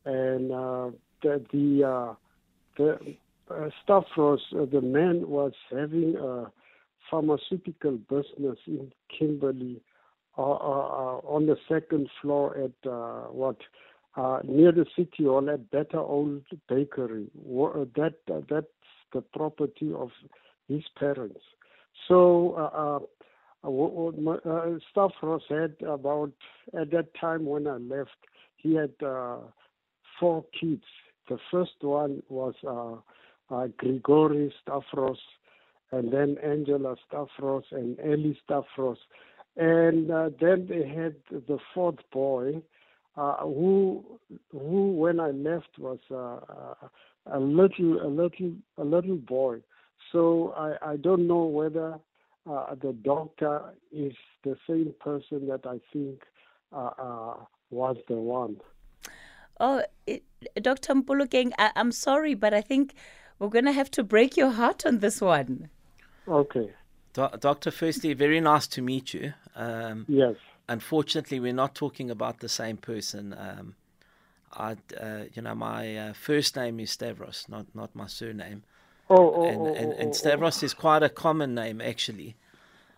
and 0.05 0.51
uh, 0.51 0.91
the 1.23 1.45
the, 1.53 1.85
uh, 1.85 2.15
the 2.77 3.17
uh, 3.49 3.69
Stavros, 3.83 4.41
uh, 4.59 4.65
the 4.73 4.81
man 4.81 5.29
was 5.29 5.53
having 5.71 6.17
a 6.17 6.51
pharmaceutical 7.09 7.99
business 8.11 8.59
in 8.67 8.91
Kimberley, 9.17 9.81
uh, 10.37 10.43
uh, 10.43 11.21
on 11.29 11.47
the 11.47 11.57
second 11.69 12.09
floor 12.21 12.57
at 12.57 12.91
what 13.33 13.59
near 14.43 14.73
the 14.73 14.87
city 14.97 15.25
hall 15.25 15.49
at 15.49 15.71
Better 15.71 16.01
Old 16.01 16.43
Bakery. 16.69 17.31
That 17.95 18.15
that 18.27 18.65
the 19.15 19.23
property 19.23 19.93
of 19.97 20.11
his 20.69 20.83
parents. 20.99 21.41
So 22.09 22.55
uh, 22.59 22.77
uh, 22.83 22.99
uh, 23.65 24.79
had 25.49 25.75
about, 25.89 26.33
at 26.79 26.91
that 26.91 27.09
time 27.19 27.47
when 27.47 27.67
I 27.67 27.77
left, 27.77 28.11
he 28.57 28.75
had 28.75 28.93
uh, 29.05 29.39
four 30.19 30.45
kids. 30.59 30.85
The 31.29 31.39
first 31.51 31.73
one 31.81 32.23
was 32.29 32.55
uh, 32.67 33.55
uh, 33.55 33.69
Grigory 33.79 34.53
Stavros, 34.61 35.19
and 35.93 36.13
then 36.13 36.37
Angela 36.43 36.97
Stavros 37.07 37.65
and 37.71 37.99
Ellie 38.01 38.39
Stavros. 38.45 38.99
And 39.57 40.11
uh, 40.11 40.31
then 40.41 40.67
they 40.69 40.87
had 40.87 41.15
the 41.31 41.59
fourth 41.73 42.01
boy, 42.13 42.63
uh, 43.17 43.37
who, 43.37 44.05
who 44.51 44.93
when 44.93 45.21
I 45.21 45.31
left 45.31 45.79
was 45.79 46.01
uh, 46.11 46.89
a 47.27 47.39
little, 47.39 48.01
a 48.03 48.09
little, 48.09 48.53
a 48.79 48.85
little 48.85 49.17
boy. 49.17 49.61
So 50.13 50.55
I, 50.57 50.93
I 50.93 50.97
don't 50.97 51.27
know 51.27 51.45
whether 51.45 51.99
uh, 52.49 52.75
the 52.81 52.93
doctor 52.93 53.63
is 53.93 54.13
the 54.45 54.57
same 54.69 54.95
person 55.01 55.49
that 55.49 55.67
I 55.67 55.81
think 55.93 56.23
uh, 56.73 56.91
uh, 56.99 57.35
was 57.71 57.97
the 58.09 58.15
one. 58.15 58.61
Oh, 59.61 59.83
it, 60.07 60.25
Dr. 60.61 60.95
Mpolokeng, 60.95 61.53
I, 61.59 61.71
I'm 61.77 61.93
sorry, 61.93 62.35
but 62.35 62.53
I 62.53 62.61
think 62.61 62.95
we're 63.39 63.49
going 63.49 63.65
to 63.65 63.73
have 63.73 63.91
to 63.93 64.05
break 64.05 64.37
your 64.37 64.51
heart 64.51 64.85
on 64.85 64.99
this 64.99 65.21
one. 65.21 65.71
Okay. 66.29 66.71
Do- 67.13 67.29
Doctor, 67.39 67.71
firstly, 67.71 68.13
very 68.15 68.41
nice 68.41 68.67
to 68.69 68.83
meet 68.83 69.15
you. 69.15 69.33
Um, 69.55 70.05
yes. 70.09 70.35
Unfortunately, 70.69 71.41
we're 71.41 71.53
not 71.53 71.75
talking 71.75 72.11
about 72.11 72.41
the 72.41 72.49
same 72.49 72.77
person. 72.77 73.35
Um, 73.39 73.75
I, 74.57 74.77
uh, 75.01 75.25
you 75.35 75.43
know, 75.43 75.55
my 75.55 75.97
uh, 75.97 76.13
first 76.13 76.57
name 76.57 76.81
is 76.81 76.91
Stavros, 76.91 77.47
not 77.49 77.67
not 77.75 77.95
my 77.95 78.07
surname. 78.07 78.63
Oh, 79.11 79.35
oh, 79.35 79.45
and, 79.45 79.61
oh, 79.61 79.75
and, 79.75 79.93
oh, 79.93 79.97
and 79.99 80.09
oh, 80.11 80.13
Stavros 80.13 80.63
oh. 80.63 80.67
is 80.67 80.75
quite 80.75 81.03
a 81.03 81.09
common 81.09 81.55
name, 81.55 81.81
actually. 81.81 82.37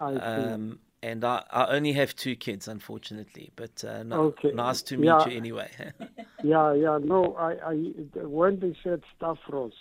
I 0.01 0.15
see. 0.15 0.19
Um, 0.21 0.79
and 1.03 1.25
I, 1.25 1.45
I 1.51 1.67
only 1.77 1.93
have 1.93 2.17
two 2.17 2.37
kids, 2.37 2.69
unfortunately. 2.69 3.51
But 3.57 3.85
uh, 3.85 4.03
no, 4.03 4.21
Okay. 4.23 4.53
nice 4.53 4.83
to 4.83 4.97
meet 4.97 5.07
Yeah. 5.07 5.29
you 5.29 5.37
anyway. 5.37 5.71
Yeah, 6.43 6.75
yeah. 6.75 6.99
No, 7.03 7.35
I, 7.35 7.53
I 7.73 7.75
when 8.23 8.61
they 8.61 8.77
said 8.85 9.03
Stavros, 9.17 9.73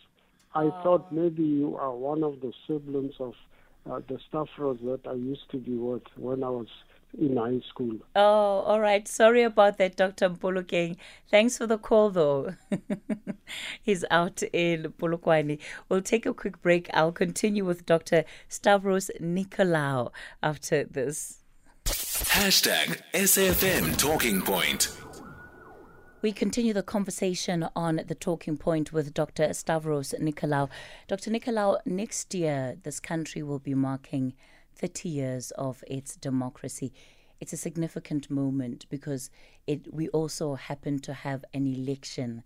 I 0.56 0.70
thought 0.82 1.12
maybe 1.12 1.44
you 1.44 1.78
are 1.78 1.92
one 1.94 2.24
of 2.24 2.40
the 2.42 2.54
siblings 2.66 3.14
of 3.20 3.34
uh, 3.90 4.00
the 4.08 4.18
Stavros 4.28 4.80
that 4.84 5.02
I 5.08 5.14
used 5.14 5.50
to 5.52 5.58
be 5.58 5.76
with 5.76 6.04
when 6.16 6.44
I 6.44 6.50
was 6.50 6.68
in 7.20 7.38
high 7.38 7.60
school. 7.70 7.98
Oh, 8.16 8.62
all 8.66 8.80
right. 8.80 9.08
Sorry 9.08 9.44
about 9.44 9.78
that, 9.78 9.96
Dr. 9.96 10.30
Mpolokeng. 10.30 10.98
Thanks 11.30 11.58
for 11.58 11.68
the 11.68 11.78
call, 11.78 12.10
though. 12.10 12.56
He's 13.82 14.06
out 14.12 14.44
in 14.54 14.94
Polokwane. 14.98 15.60
We'll 15.90 16.02
take 16.02 16.26
a 16.26 16.34
quick 16.34 16.62
break. 16.62 16.90
I'll 16.94 17.12
continue 17.12 17.66
with 17.66 17.86
Dr. 17.86 18.24
Stavros 18.48 19.12
Nicolaou 19.22 20.12
after 20.42 20.84
this. 20.84 21.40
Hashtag 21.86 23.02
SFM 23.14 23.98
Talking 23.98 24.42
Point. 24.42 24.90
We 26.22 26.32
continue 26.32 26.74
the 26.74 26.82
conversation 26.82 27.68
on 27.76 28.02
the 28.08 28.16
talking 28.16 28.58
point 28.58 28.92
with 28.92 29.14
Dr. 29.14 29.54
Stavros 29.54 30.16
Nicolaou. 30.20 30.70
Dr. 31.08 31.30
Nicolaou, 31.30 31.78
next 31.86 32.34
year 32.34 32.78
this 32.82 33.00
country 33.00 33.44
will 33.44 33.60
be 33.60 33.76
marking 33.76 34.34
30 34.76 35.10
years 35.10 35.52
of 35.52 35.84
its 35.88 36.16
democracy. 36.16 36.92
It's 37.40 37.54
a 37.54 37.58
significant 37.58 38.30
moment 38.30 38.86
because 38.90 39.30
it 39.68 39.94
we 39.94 40.08
also 40.10 40.56
happen 40.56 41.00
to 41.00 41.14
have 41.14 41.44
an 41.54 41.68
election, 41.68 42.44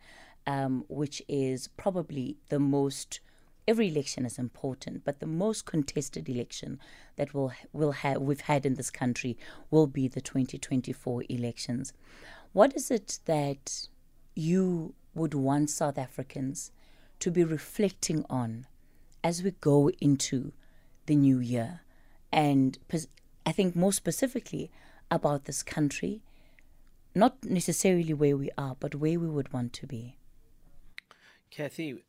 um, 0.48 0.86
which 0.88 1.22
is 1.28 1.68
probably 1.68 2.38
the 2.50 2.60
most. 2.60 3.20
Every 3.68 3.88
election 3.90 4.26
is 4.26 4.40
important, 4.40 5.06
but 5.06 5.20
the 5.20 5.28
most 5.28 5.66
contested 5.66 6.28
election 6.28 6.80
that 7.18 7.34
we'll 7.34 7.52
will 7.72 7.92
have 7.92 8.22
we've 8.22 8.42
had 8.42 8.66
in 8.66 8.76
this 8.76 8.90
country 8.90 9.38
will 9.70 9.86
be 9.86 10.08
the 10.08 10.22
2024 10.22 11.24
elections. 11.30 11.94
What 12.52 12.76
is 12.76 12.90
it 12.90 13.20
that 13.26 13.88
you 14.36 14.96
would 15.14 15.36
want 15.36 15.70
South 15.70 16.00
Africans 16.00 16.72
to 17.20 17.30
be 17.30 17.44
reflecting 17.44 18.26
on 18.30 18.66
as 19.24 19.44
we 19.44 19.52
go 19.52 19.90
into 20.00 20.52
the 21.06 21.16
new 21.16 21.40
year? 21.40 21.82
And 22.32 22.78
I 23.46 23.52
think 23.52 23.76
more 23.76 23.94
specifically 23.94 24.72
about 25.10 25.46
this 25.46 25.64
country, 25.64 26.22
not 27.16 27.44
necessarily 27.44 28.14
where 28.14 28.38
we 28.38 28.50
are, 28.58 28.76
but 28.80 28.96
where 28.96 29.20
we 29.20 29.28
would 29.28 29.52
want 29.52 29.74
to 29.74 29.88
be. 29.88 30.16
Kathy, 31.50 32.04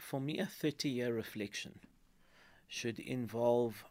for 0.00 0.20
me, 0.20 0.38
a 0.38 0.46
30 0.46 0.88
year 0.88 1.12
reflection 1.12 1.80
should 2.68 2.98
involve 2.98 3.84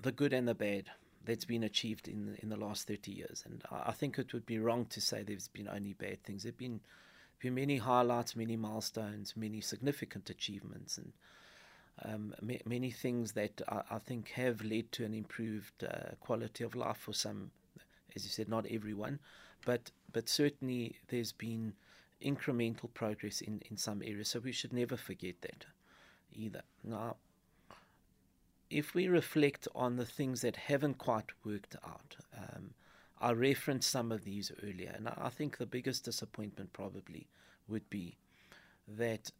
the 0.00 0.12
good 0.12 0.32
and 0.32 0.48
the 0.48 0.54
bad 0.54 0.84
that's 1.24 1.44
been 1.44 1.62
achieved 1.62 2.08
in 2.08 2.36
in 2.42 2.48
the 2.48 2.56
last 2.56 2.86
30 2.86 3.12
years. 3.12 3.44
And 3.44 3.62
I, 3.70 3.92
think 3.92 4.18
it 4.18 4.32
would 4.32 4.46
be 4.46 4.58
wrong 4.58 4.86
to 4.86 5.00
say 5.00 5.22
there's 5.22 5.48
been 5.48 5.68
only 5.68 5.92
bad 5.92 6.22
things. 6.22 6.44
There've 6.44 6.56
been 6.56 6.80
been 7.40 7.54
many 7.54 7.78
highlights, 7.78 8.36
many 8.36 8.56
milestones, 8.56 9.34
many 9.36 9.60
significant 9.60 10.30
achievements, 10.30 10.98
and 10.98 11.12
um, 12.04 12.34
ma- 12.40 12.54
many 12.64 12.90
things 12.90 13.32
that 13.32 13.60
I, 13.68 13.82
I, 13.90 13.98
think 13.98 14.30
have 14.30 14.62
led 14.62 14.90
to 14.92 15.04
an 15.04 15.14
improved 15.14 15.84
uh, 15.84 16.14
quality 16.20 16.64
of 16.64 16.74
life 16.74 16.98
for 16.98 17.12
some. 17.12 17.50
As 18.16 18.24
you 18.24 18.30
said, 18.30 18.48
not 18.48 18.66
everyone, 18.70 19.20
but 19.64 19.90
but 20.12 20.28
certainly 20.28 20.96
there's 21.08 21.32
been 21.32 21.74
incremental 22.22 22.92
progress 22.92 23.40
in, 23.40 23.62
in 23.70 23.76
some 23.76 24.02
areas. 24.02 24.28
So 24.28 24.40
we 24.40 24.52
should 24.52 24.72
never 24.72 24.96
forget 24.96 25.40
that 25.42 25.66
either. 26.34 26.62
Now, 26.84 27.16
if 28.68 28.94
we 28.94 29.08
reflect 29.08 29.66
on 29.74 29.96
the 29.96 30.04
things 30.04 30.42
that 30.42 30.56
haven't 30.56 30.98
quite 30.98 31.30
worked 31.44 31.76
out, 31.84 32.16
um, 32.36 32.70
I 33.20 33.32
referenced 33.32 33.90
some 33.90 34.12
of 34.12 34.24
these 34.24 34.50
earlier, 34.62 34.92
and 34.94 35.08
I 35.08 35.28
think 35.28 35.58
the 35.58 35.66
biggest 35.66 36.04
disappointment 36.04 36.72
probably 36.72 37.26
would 37.68 37.88
be 37.90 38.16
that 38.88 39.30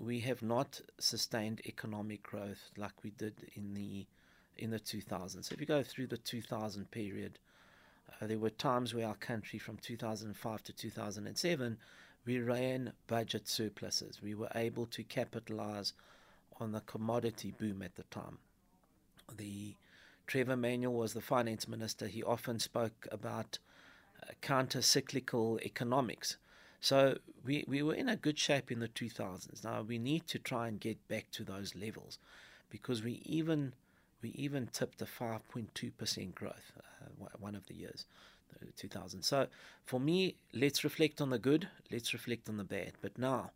we 0.00 0.20
have 0.20 0.42
not 0.42 0.80
sustained 0.98 1.60
economic 1.66 2.22
growth 2.22 2.70
like 2.76 3.04
we 3.04 3.10
did 3.10 3.34
in 3.54 3.74
the 3.74 4.06
in 4.56 4.70
the 4.70 4.80
2000s. 4.80 5.44
So 5.44 5.52
if 5.54 5.60
you 5.60 5.66
go 5.66 5.82
through 5.82 6.08
the 6.08 6.18
2000 6.18 6.90
period, 6.90 7.38
uh, 8.10 8.26
there 8.26 8.38
were 8.38 8.50
times 8.50 8.92
where 8.92 9.06
our 9.06 9.14
country, 9.14 9.58
from 9.58 9.78
2005 9.78 10.62
to 10.64 10.72
2007, 10.72 11.78
we 12.26 12.40
ran 12.40 12.92
budget 13.06 13.48
surpluses. 13.48 14.20
We 14.20 14.34
were 14.34 14.50
able 14.54 14.84
to 14.86 15.02
capitalize 15.02 15.94
on 16.60 16.72
the 16.72 16.80
commodity 16.80 17.54
boom 17.58 17.80
at 17.80 17.94
the 17.94 18.02
time 18.04 18.38
the 19.36 19.74
Trevor 20.26 20.56
Manuel 20.56 20.94
was 20.94 21.12
the 21.12 21.20
finance 21.20 21.66
minister. 21.66 22.06
He 22.06 22.22
often 22.22 22.58
spoke 22.58 23.06
about 23.10 23.58
uh, 24.22 24.32
counter 24.40 24.82
cyclical 24.82 25.58
economics. 25.62 26.36
So 26.80 27.18
we, 27.44 27.64
we 27.68 27.82
were 27.82 27.94
in 27.94 28.08
a 28.08 28.16
good 28.16 28.38
shape 28.38 28.70
in 28.70 28.80
the 28.80 28.88
2000s. 28.88 29.64
Now 29.64 29.82
we 29.82 29.98
need 29.98 30.26
to 30.28 30.38
try 30.38 30.68
and 30.68 30.80
get 30.80 31.06
back 31.08 31.30
to 31.32 31.44
those 31.44 31.74
levels 31.74 32.18
because 32.70 33.02
we 33.02 33.20
even 33.24 33.72
we 34.22 34.30
even 34.30 34.66
tipped 34.66 35.00
a 35.00 35.06
5.2% 35.06 36.34
growth 36.34 36.72
uh, 36.78 37.26
one 37.38 37.54
of 37.54 37.66
the 37.66 37.74
years, 37.74 38.04
2000. 38.76 39.22
So 39.22 39.46
for 39.86 39.98
me, 39.98 40.34
let's 40.52 40.84
reflect 40.84 41.22
on 41.22 41.30
the 41.30 41.38
good, 41.38 41.68
let's 41.90 42.12
reflect 42.12 42.48
on 42.48 42.58
the 42.58 42.64
bad. 42.64 42.92
But 43.00 43.16
now, 43.16 43.52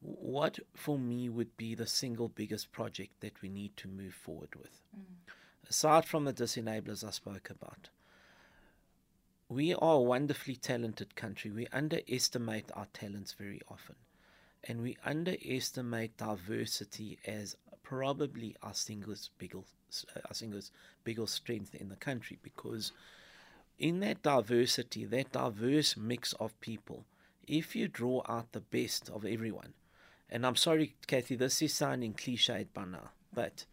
what 0.00 0.58
for 0.74 0.98
me 0.98 1.28
would 1.28 1.56
be 1.56 1.76
the 1.76 1.86
single 1.86 2.28
biggest 2.28 2.72
project 2.72 3.20
that 3.20 3.40
we 3.42 3.48
need 3.48 3.76
to 3.76 3.88
move 3.88 4.14
forward 4.14 4.56
with? 4.56 4.80
Mm. 4.98 5.32
Aside 5.70 6.04
from 6.04 6.24
the 6.24 6.32
disenablers 6.32 7.06
I 7.06 7.10
spoke 7.10 7.48
about, 7.48 7.88
we 9.52 9.74
are 9.74 9.94
a 9.96 10.00
wonderfully 10.00 10.56
talented 10.56 11.14
country. 11.14 11.50
We 11.50 11.66
underestimate 11.72 12.70
our 12.74 12.86
talents 12.92 13.34
very 13.38 13.60
often. 13.68 13.96
And 14.64 14.80
we 14.80 14.96
underestimate 15.04 16.16
diversity 16.16 17.18
as 17.26 17.56
probably 17.82 18.56
our 18.62 18.74
single 18.74 19.14
biggest, 19.38 19.66
uh, 20.16 20.20
our 20.24 20.34
single 20.34 20.60
biggest 21.04 21.34
strength 21.34 21.74
in 21.74 21.88
the 21.88 21.96
country 21.96 22.38
because 22.42 22.92
in 23.78 24.00
that 24.00 24.22
diversity, 24.22 25.04
that 25.04 25.32
diverse 25.32 25.96
mix 25.96 26.32
of 26.34 26.58
people, 26.60 27.04
if 27.46 27.74
you 27.74 27.88
draw 27.88 28.22
out 28.28 28.52
the 28.52 28.60
best 28.60 29.10
of 29.10 29.26
everyone, 29.26 29.74
and 30.30 30.46
I'm 30.46 30.56
sorry, 30.56 30.94
Kathy, 31.06 31.34
this 31.34 31.60
is 31.60 31.74
sounding 31.74 32.14
cliched 32.14 32.68
by 32.72 32.84
now, 32.84 33.10
but 33.34 33.66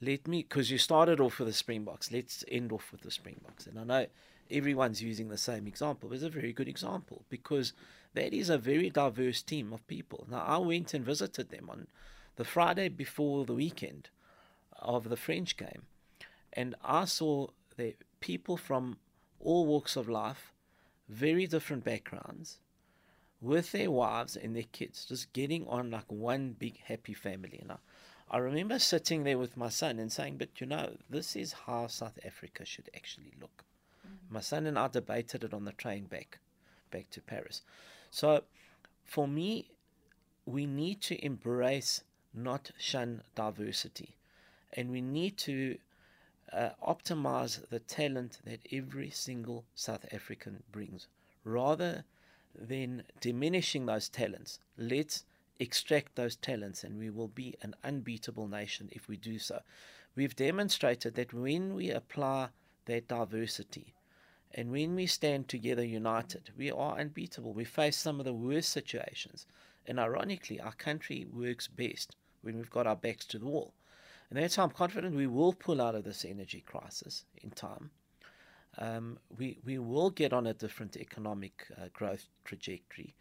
let 0.00 0.28
me, 0.28 0.42
because 0.42 0.70
you 0.70 0.78
started 0.78 1.20
off 1.20 1.40
with 1.40 1.48
the 1.48 1.54
Springboks, 1.54 2.12
let's 2.12 2.44
end 2.48 2.72
off 2.72 2.92
with 2.92 3.02
the 3.02 3.10
Springboks. 3.10 3.66
And 3.66 3.78
I 3.78 3.84
know 3.84 4.06
everyone's 4.50 5.02
using 5.02 5.28
the 5.28 5.38
same 5.38 5.66
example, 5.66 6.12
it's 6.12 6.22
a 6.22 6.30
very 6.30 6.52
good 6.52 6.68
example 6.68 7.24
because 7.28 7.72
that 8.14 8.32
is 8.32 8.50
a 8.50 8.58
very 8.58 8.90
diverse 8.90 9.42
team 9.42 9.72
of 9.72 9.86
people. 9.86 10.26
Now, 10.30 10.44
I 10.46 10.58
went 10.58 10.94
and 10.94 11.04
visited 11.04 11.50
them 11.50 11.68
on 11.70 11.86
the 12.36 12.44
Friday 12.44 12.88
before 12.88 13.44
the 13.44 13.54
weekend 13.54 14.10
of 14.78 15.08
the 15.08 15.16
French 15.16 15.56
game, 15.56 15.82
and 16.52 16.74
I 16.84 17.04
saw 17.04 17.48
the 17.76 17.94
people 18.20 18.56
from 18.56 18.98
all 19.40 19.66
walks 19.66 19.96
of 19.96 20.08
life, 20.08 20.52
very 21.08 21.46
different 21.46 21.84
backgrounds, 21.84 22.58
with 23.40 23.72
their 23.72 23.90
wives 23.90 24.36
and 24.36 24.54
their 24.54 24.64
kids, 24.72 25.04
just 25.04 25.32
getting 25.32 25.66
on 25.68 25.90
like 25.90 26.10
one 26.10 26.56
big 26.58 26.78
happy 26.84 27.14
family. 27.14 27.58
And 27.62 27.72
I, 27.72 27.76
I 28.30 28.38
remember 28.38 28.78
sitting 28.78 29.22
there 29.22 29.38
with 29.38 29.56
my 29.56 29.68
son 29.68 29.98
and 29.98 30.12
saying, 30.12 30.36
But 30.38 30.60
you 30.60 30.66
know, 30.66 30.96
this 31.08 31.36
is 31.36 31.52
how 31.66 31.86
South 31.86 32.18
Africa 32.24 32.64
should 32.64 32.90
actually 32.94 33.32
look. 33.40 33.64
My 34.30 34.40
son 34.40 34.66
and 34.66 34.78
I 34.78 34.88
debated 34.88 35.44
it 35.44 35.54
on 35.54 35.64
the 35.64 35.72
train 35.72 36.04
back 36.04 36.38
back 36.90 37.10
to 37.10 37.20
Paris. 37.20 37.62
So 38.10 38.44
for 39.04 39.28
me, 39.28 39.70
we 40.46 40.66
need 40.66 41.00
to 41.02 41.24
embrace, 41.24 42.02
not 42.32 42.70
shun 42.78 43.22
diversity. 43.34 44.14
And 44.72 44.90
we 44.90 45.00
need 45.00 45.36
to 45.38 45.78
uh, 46.52 46.70
optimize 46.86 47.68
the 47.68 47.80
talent 47.80 48.38
that 48.44 48.60
every 48.72 49.10
single 49.10 49.64
South 49.74 50.04
African 50.12 50.62
brings 50.72 51.06
rather 51.44 52.04
than 52.58 53.04
diminishing 53.20 53.86
those 53.86 54.08
talents. 54.08 54.58
Let's 54.76 55.24
extract 55.58 56.16
those 56.16 56.36
talents, 56.36 56.84
and 56.84 56.98
we 56.98 57.10
will 57.10 57.28
be 57.28 57.54
an 57.62 57.74
unbeatable 57.84 58.48
nation 58.48 58.88
if 58.92 59.08
we 59.08 59.16
do 59.16 59.38
so. 59.38 59.60
We've 60.14 60.36
demonstrated 60.36 61.14
that 61.14 61.32
when 61.32 61.74
we 61.74 61.90
apply 61.90 62.48
that 62.86 63.08
diversity, 63.08 63.94
and 64.54 64.70
when 64.70 64.94
we 64.94 65.06
stand 65.06 65.48
together 65.48 65.84
united, 65.84 66.50
we 66.56 66.70
are 66.70 66.98
unbeatable. 66.98 67.52
We 67.52 67.64
face 67.64 67.96
some 67.96 68.18
of 68.18 68.24
the 68.24 68.32
worst 68.32 68.70
situations. 68.70 69.46
And 69.86 69.98
ironically, 69.98 70.60
our 70.60 70.72
country 70.72 71.26
works 71.32 71.68
best 71.68 72.16
when 72.42 72.56
we've 72.56 72.70
got 72.70 72.86
our 72.86 72.96
backs 72.96 73.24
to 73.26 73.38
the 73.38 73.46
wall. 73.46 73.72
And 74.30 74.38
that's 74.38 74.56
how 74.56 74.64
I'm 74.64 74.70
confident 74.70 75.14
we 75.14 75.26
will 75.26 75.52
pull 75.52 75.80
out 75.80 75.94
of 75.94 76.04
this 76.04 76.24
energy 76.24 76.62
crisis 76.66 77.24
in 77.42 77.50
time 77.50 77.90
um, 78.78 79.18
we, 79.36 79.58
we 79.64 79.78
will 79.78 80.10
get 80.10 80.32
on 80.32 80.46
a 80.46 80.54
different 80.54 80.96
economic 80.96 81.66
uh, 81.76 81.86
growth 81.92 82.28
trajectory, 82.44 83.14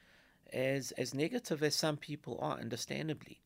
as, 0.54 0.92
as 0.92 1.14
negative 1.14 1.64
as 1.64 1.76
some 1.76 1.98
people 1.98 2.38
are, 2.42 2.60
understandably. 2.60 3.42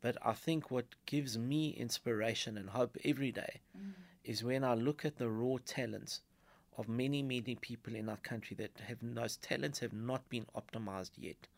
But 0.00 0.16
I 0.24 0.32
think 0.32 0.70
what 0.70 0.94
gives 1.06 1.36
me 1.36 1.70
inspiration 1.70 2.56
and 2.56 2.70
hope 2.70 2.96
every 3.04 3.32
day 3.32 3.60
mm. 3.76 3.92
is 4.24 4.44
when 4.44 4.62
I 4.62 4.74
look 4.74 5.04
at 5.04 5.16
the 5.16 5.28
raw 5.28 5.56
talents 5.64 6.20
of 6.78 6.88
many, 6.88 7.22
many 7.22 7.56
people 7.56 7.94
in 7.96 8.08
our 8.08 8.16
country 8.18 8.56
that 8.56 8.70
have 8.86 8.98
those 9.02 9.36
talents 9.38 9.80
have 9.80 9.92
not 9.92 10.26
been 10.30 10.46
optimized 10.56 11.10
yet. 11.18 11.48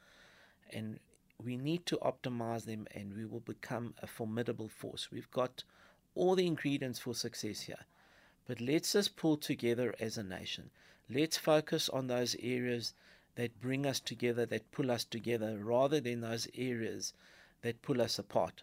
And 0.73 0.99
we 1.45 1.57
need 1.57 1.85
to 1.87 1.99
optimize 1.99 2.64
them 2.64 2.87
and 2.95 3.14
we 3.14 3.27
will 3.27 3.41
become 3.41 3.95
a 4.03 4.07
formidable 4.07 4.68
force. 4.68 5.12
We've 5.12 5.31
got 5.31 5.62
all 6.14 6.35
the 6.35 6.47
ingredients 6.47 6.99
for 6.99 7.14
success 7.14 7.61
here. 7.61 7.85
But 8.47 8.61
let's 8.61 8.95
just 8.95 9.16
pull 9.16 9.37
together 9.37 9.95
as 10.01 10.16
a 10.16 10.23
nation. 10.23 10.71
Let's 11.09 11.37
focus 11.37 11.89
on 11.89 12.07
those 12.07 12.35
areas 12.43 12.95
that 13.37 13.61
bring 13.61 13.87
us 13.87 14.01
together, 14.01 14.47
that 14.47 14.73
pull 14.73 14.91
us 14.91 15.05
together, 15.05 15.59
rather 15.62 16.01
than 16.01 16.21
those 16.21 16.49
areas 16.57 17.12
that 17.62 17.83
pull 17.83 18.01
us 18.01 18.18
apart. 18.18 18.62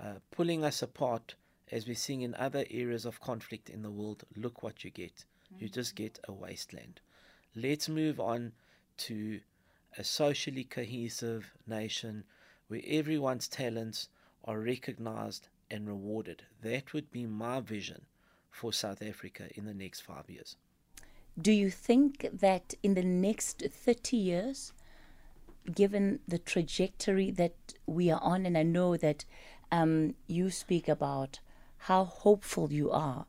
Uh, 0.00 0.14
pulling 0.30 0.64
us 0.64 0.82
apart, 0.82 1.34
as 1.70 1.86
we're 1.86 1.94
seeing 1.94 2.22
in 2.22 2.34
other 2.34 2.64
areas 2.70 3.04
of 3.04 3.20
conflict 3.20 3.68
in 3.68 3.82
the 3.82 3.90
world, 3.90 4.24
look 4.36 4.62
what 4.62 4.84
you 4.84 4.90
get. 4.90 5.24
You 5.58 5.68
just 5.68 5.94
get 5.94 6.18
a 6.26 6.32
wasteland. 6.32 7.00
Let's 7.54 7.88
move 7.88 8.18
on 8.18 8.52
to 8.98 9.40
a 9.96 10.04
socially 10.04 10.64
cohesive 10.64 11.52
nation 11.66 12.24
where 12.68 12.80
everyone's 12.86 13.48
talents 13.48 14.08
are 14.44 14.58
recognized 14.58 15.48
and 15.70 15.86
rewarded. 15.86 16.44
That 16.62 16.92
would 16.92 17.10
be 17.10 17.26
my 17.26 17.60
vision 17.60 18.02
for 18.50 18.72
South 18.72 19.02
Africa 19.02 19.48
in 19.54 19.64
the 19.64 19.74
next 19.74 20.00
five 20.00 20.28
years. 20.28 20.56
Do 21.40 21.52
you 21.52 21.70
think 21.70 22.28
that 22.32 22.74
in 22.82 22.94
the 22.94 23.02
next 23.02 23.62
30 23.70 24.16
years, 24.16 24.72
given 25.74 26.20
the 26.28 26.38
trajectory 26.38 27.30
that 27.30 27.54
we 27.86 28.10
are 28.10 28.20
on, 28.22 28.44
and 28.44 28.58
I 28.58 28.62
know 28.62 28.96
that 28.96 29.24
um, 29.70 30.14
you 30.26 30.50
speak 30.50 30.88
about 30.88 31.40
how 31.78 32.04
hopeful 32.04 32.72
you 32.72 32.90
are 32.90 33.26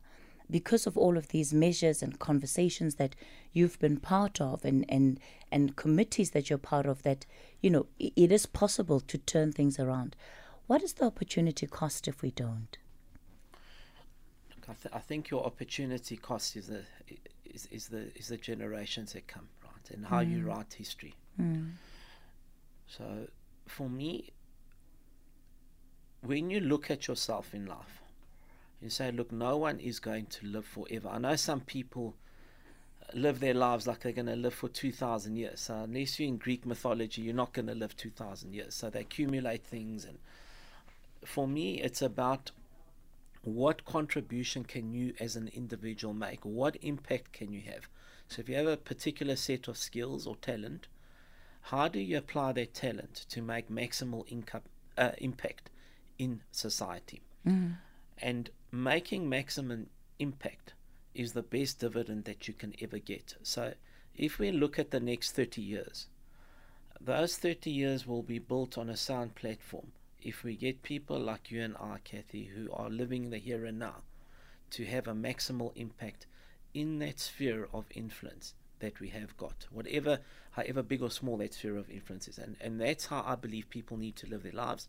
because 0.50 0.86
of 0.86 0.96
all 0.96 1.16
of 1.16 1.28
these 1.28 1.52
measures 1.54 2.02
and 2.02 2.18
conversations 2.18 2.96
that 2.96 3.16
you've 3.52 3.78
been 3.78 3.98
part 3.98 4.40
of 4.40 4.64
and, 4.64 4.84
and, 4.88 5.18
and 5.50 5.76
committees 5.76 6.30
that 6.30 6.50
you're 6.50 6.58
part 6.58 6.86
of, 6.86 7.02
that, 7.02 7.26
you 7.60 7.70
know, 7.70 7.86
it 7.98 8.30
is 8.30 8.46
possible 8.46 9.00
to 9.00 9.18
turn 9.18 9.52
things 9.52 9.78
around. 9.78 10.16
What 10.66 10.82
is 10.82 10.94
the 10.94 11.06
opportunity 11.06 11.66
cost 11.66 12.08
if 12.08 12.22
we 12.22 12.30
don't? 12.30 12.76
I, 14.68 14.72
th- 14.72 14.94
I 14.94 14.98
think 14.98 15.30
your 15.30 15.44
opportunity 15.44 16.16
cost 16.16 16.56
is 16.56 16.68
the 16.68 16.82
is, 17.44 17.68
is 17.70 17.88
the 17.88 18.10
is 18.16 18.28
the 18.28 18.38
generations 18.38 19.12
that 19.12 19.26
come 19.26 19.48
right 19.62 19.90
and 19.90 20.06
how 20.06 20.22
mm. 20.22 20.30
you 20.30 20.46
write 20.46 20.72
history. 20.72 21.14
Mm. 21.38 21.72
So 22.86 23.04
for 23.66 23.88
me, 23.88 24.30
when 26.22 26.48
you 26.48 26.60
look 26.60 26.90
at 26.90 27.06
yourself 27.06 27.54
in 27.54 27.66
life, 27.66 28.00
You 28.84 28.90
say, 28.90 29.10
look, 29.10 29.32
no 29.32 29.56
one 29.56 29.80
is 29.80 29.98
going 29.98 30.26
to 30.26 30.46
live 30.46 30.66
forever. 30.66 31.08
I 31.08 31.16
know 31.16 31.36
some 31.36 31.62
people 31.62 32.14
live 33.14 33.40
their 33.40 33.54
lives 33.54 33.86
like 33.86 34.00
they're 34.00 34.12
going 34.12 34.26
to 34.26 34.36
live 34.36 34.52
for 34.52 34.68
2,000 34.68 35.36
years. 35.36 35.60
So, 35.60 35.74
unless 35.74 36.20
you're 36.20 36.28
in 36.28 36.36
Greek 36.36 36.66
mythology, 36.66 37.22
you're 37.22 37.34
not 37.34 37.54
going 37.54 37.68
to 37.68 37.74
live 37.74 37.96
2,000 37.96 38.52
years. 38.52 38.74
So, 38.74 38.90
they 38.90 39.00
accumulate 39.00 39.64
things. 39.64 40.04
And 40.04 40.18
for 41.24 41.48
me, 41.48 41.80
it's 41.80 42.02
about 42.02 42.50
what 43.40 43.86
contribution 43.86 44.64
can 44.64 44.92
you 44.92 45.14
as 45.18 45.34
an 45.34 45.48
individual 45.54 46.12
make? 46.12 46.44
What 46.44 46.76
impact 46.82 47.32
can 47.32 47.54
you 47.54 47.62
have? 47.62 47.88
So, 48.28 48.40
if 48.40 48.50
you 48.50 48.56
have 48.56 48.66
a 48.66 48.76
particular 48.76 49.36
set 49.36 49.66
of 49.66 49.78
skills 49.78 50.26
or 50.26 50.36
talent, 50.36 50.88
how 51.62 51.88
do 51.88 51.98
you 52.00 52.18
apply 52.18 52.52
that 52.52 52.74
talent 52.74 53.24
to 53.30 53.40
make 53.40 53.70
maximal 53.70 54.30
income, 54.30 54.60
uh, 54.98 55.12
impact 55.16 55.70
in 56.18 56.42
society? 56.52 57.22
Mm. 57.46 57.76
And 58.18 58.50
making 58.74 59.28
maximum 59.28 59.86
impact 60.18 60.74
is 61.14 61.32
the 61.32 61.42
best 61.42 61.78
dividend 61.78 62.24
that 62.24 62.48
you 62.48 62.54
can 62.54 62.74
ever 62.80 62.98
get. 62.98 63.36
So, 63.42 63.74
if 64.16 64.38
we 64.38 64.50
look 64.50 64.78
at 64.78 64.90
the 64.90 65.00
next 65.00 65.32
30 65.32 65.62
years, 65.62 66.08
those 67.00 67.36
30 67.36 67.70
years 67.70 68.06
will 68.06 68.22
be 68.22 68.38
built 68.38 68.76
on 68.76 68.88
a 68.88 68.96
sound 68.96 69.36
platform. 69.36 69.92
If 70.20 70.42
we 70.42 70.56
get 70.56 70.82
people 70.82 71.18
like 71.18 71.50
you 71.50 71.62
and 71.62 71.76
I, 71.76 71.98
Kathy, 72.02 72.44
who 72.44 72.72
are 72.72 72.88
living 72.88 73.30
the 73.30 73.38
here 73.38 73.64
and 73.64 73.78
now, 73.78 74.02
to 74.70 74.84
have 74.86 75.06
a 75.06 75.14
maximal 75.14 75.72
impact 75.76 76.26
in 76.72 76.98
that 76.98 77.20
sphere 77.20 77.68
of 77.72 77.84
influence 77.94 78.54
that 78.80 78.98
we 78.98 79.08
have 79.08 79.36
got, 79.36 79.66
whatever, 79.70 80.18
however 80.52 80.82
big 80.82 81.02
or 81.02 81.10
small 81.10 81.36
that 81.36 81.54
sphere 81.54 81.76
of 81.76 81.90
influence 81.90 82.26
is. 82.26 82.38
And, 82.38 82.56
and 82.60 82.80
that's 82.80 83.06
how 83.06 83.22
I 83.24 83.36
believe 83.36 83.68
people 83.70 83.96
need 83.96 84.16
to 84.16 84.26
live 84.26 84.42
their 84.42 84.52
lives. 84.52 84.88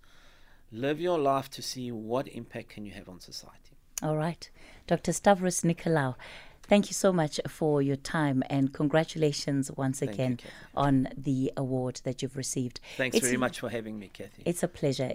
Live 0.71 0.99
your 0.99 1.19
life 1.19 1.49
to 1.51 1.61
see 1.61 1.91
what 1.91 2.27
impact 2.27 2.69
can 2.69 2.85
you 2.85 2.93
have 2.93 3.09
on 3.09 3.19
society. 3.19 3.64
All 4.03 4.17
right. 4.17 4.49
Dr. 4.87 5.13
Stavros 5.13 5.61
Nicolaou, 5.61 6.15
thank 6.63 6.87
you 6.87 6.93
so 6.93 7.11
much 7.11 7.39
for 7.47 7.81
your 7.81 7.95
time 7.95 8.43
and 8.49 8.71
congratulations 8.73 9.71
once 9.71 9.99
Thank 9.99 10.11
again 10.13 10.37
Kathy. 10.37 10.53
on 10.75 11.07
the 11.17 11.51
award 11.57 12.01
that 12.03 12.21
you've 12.21 12.37
received. 12.37 12.79
Thanks 12.97 13.15
It's- 13.17 13.29
very 13.29 13.37
much 13.37 13.59
for 13.59 13.69
having 13.69 13.97
me, 13.97 14.09
Kathy. 14.13 14.43
It's 14.45 14.61
a 14.63 14.67
pleasure. 14.67 15.13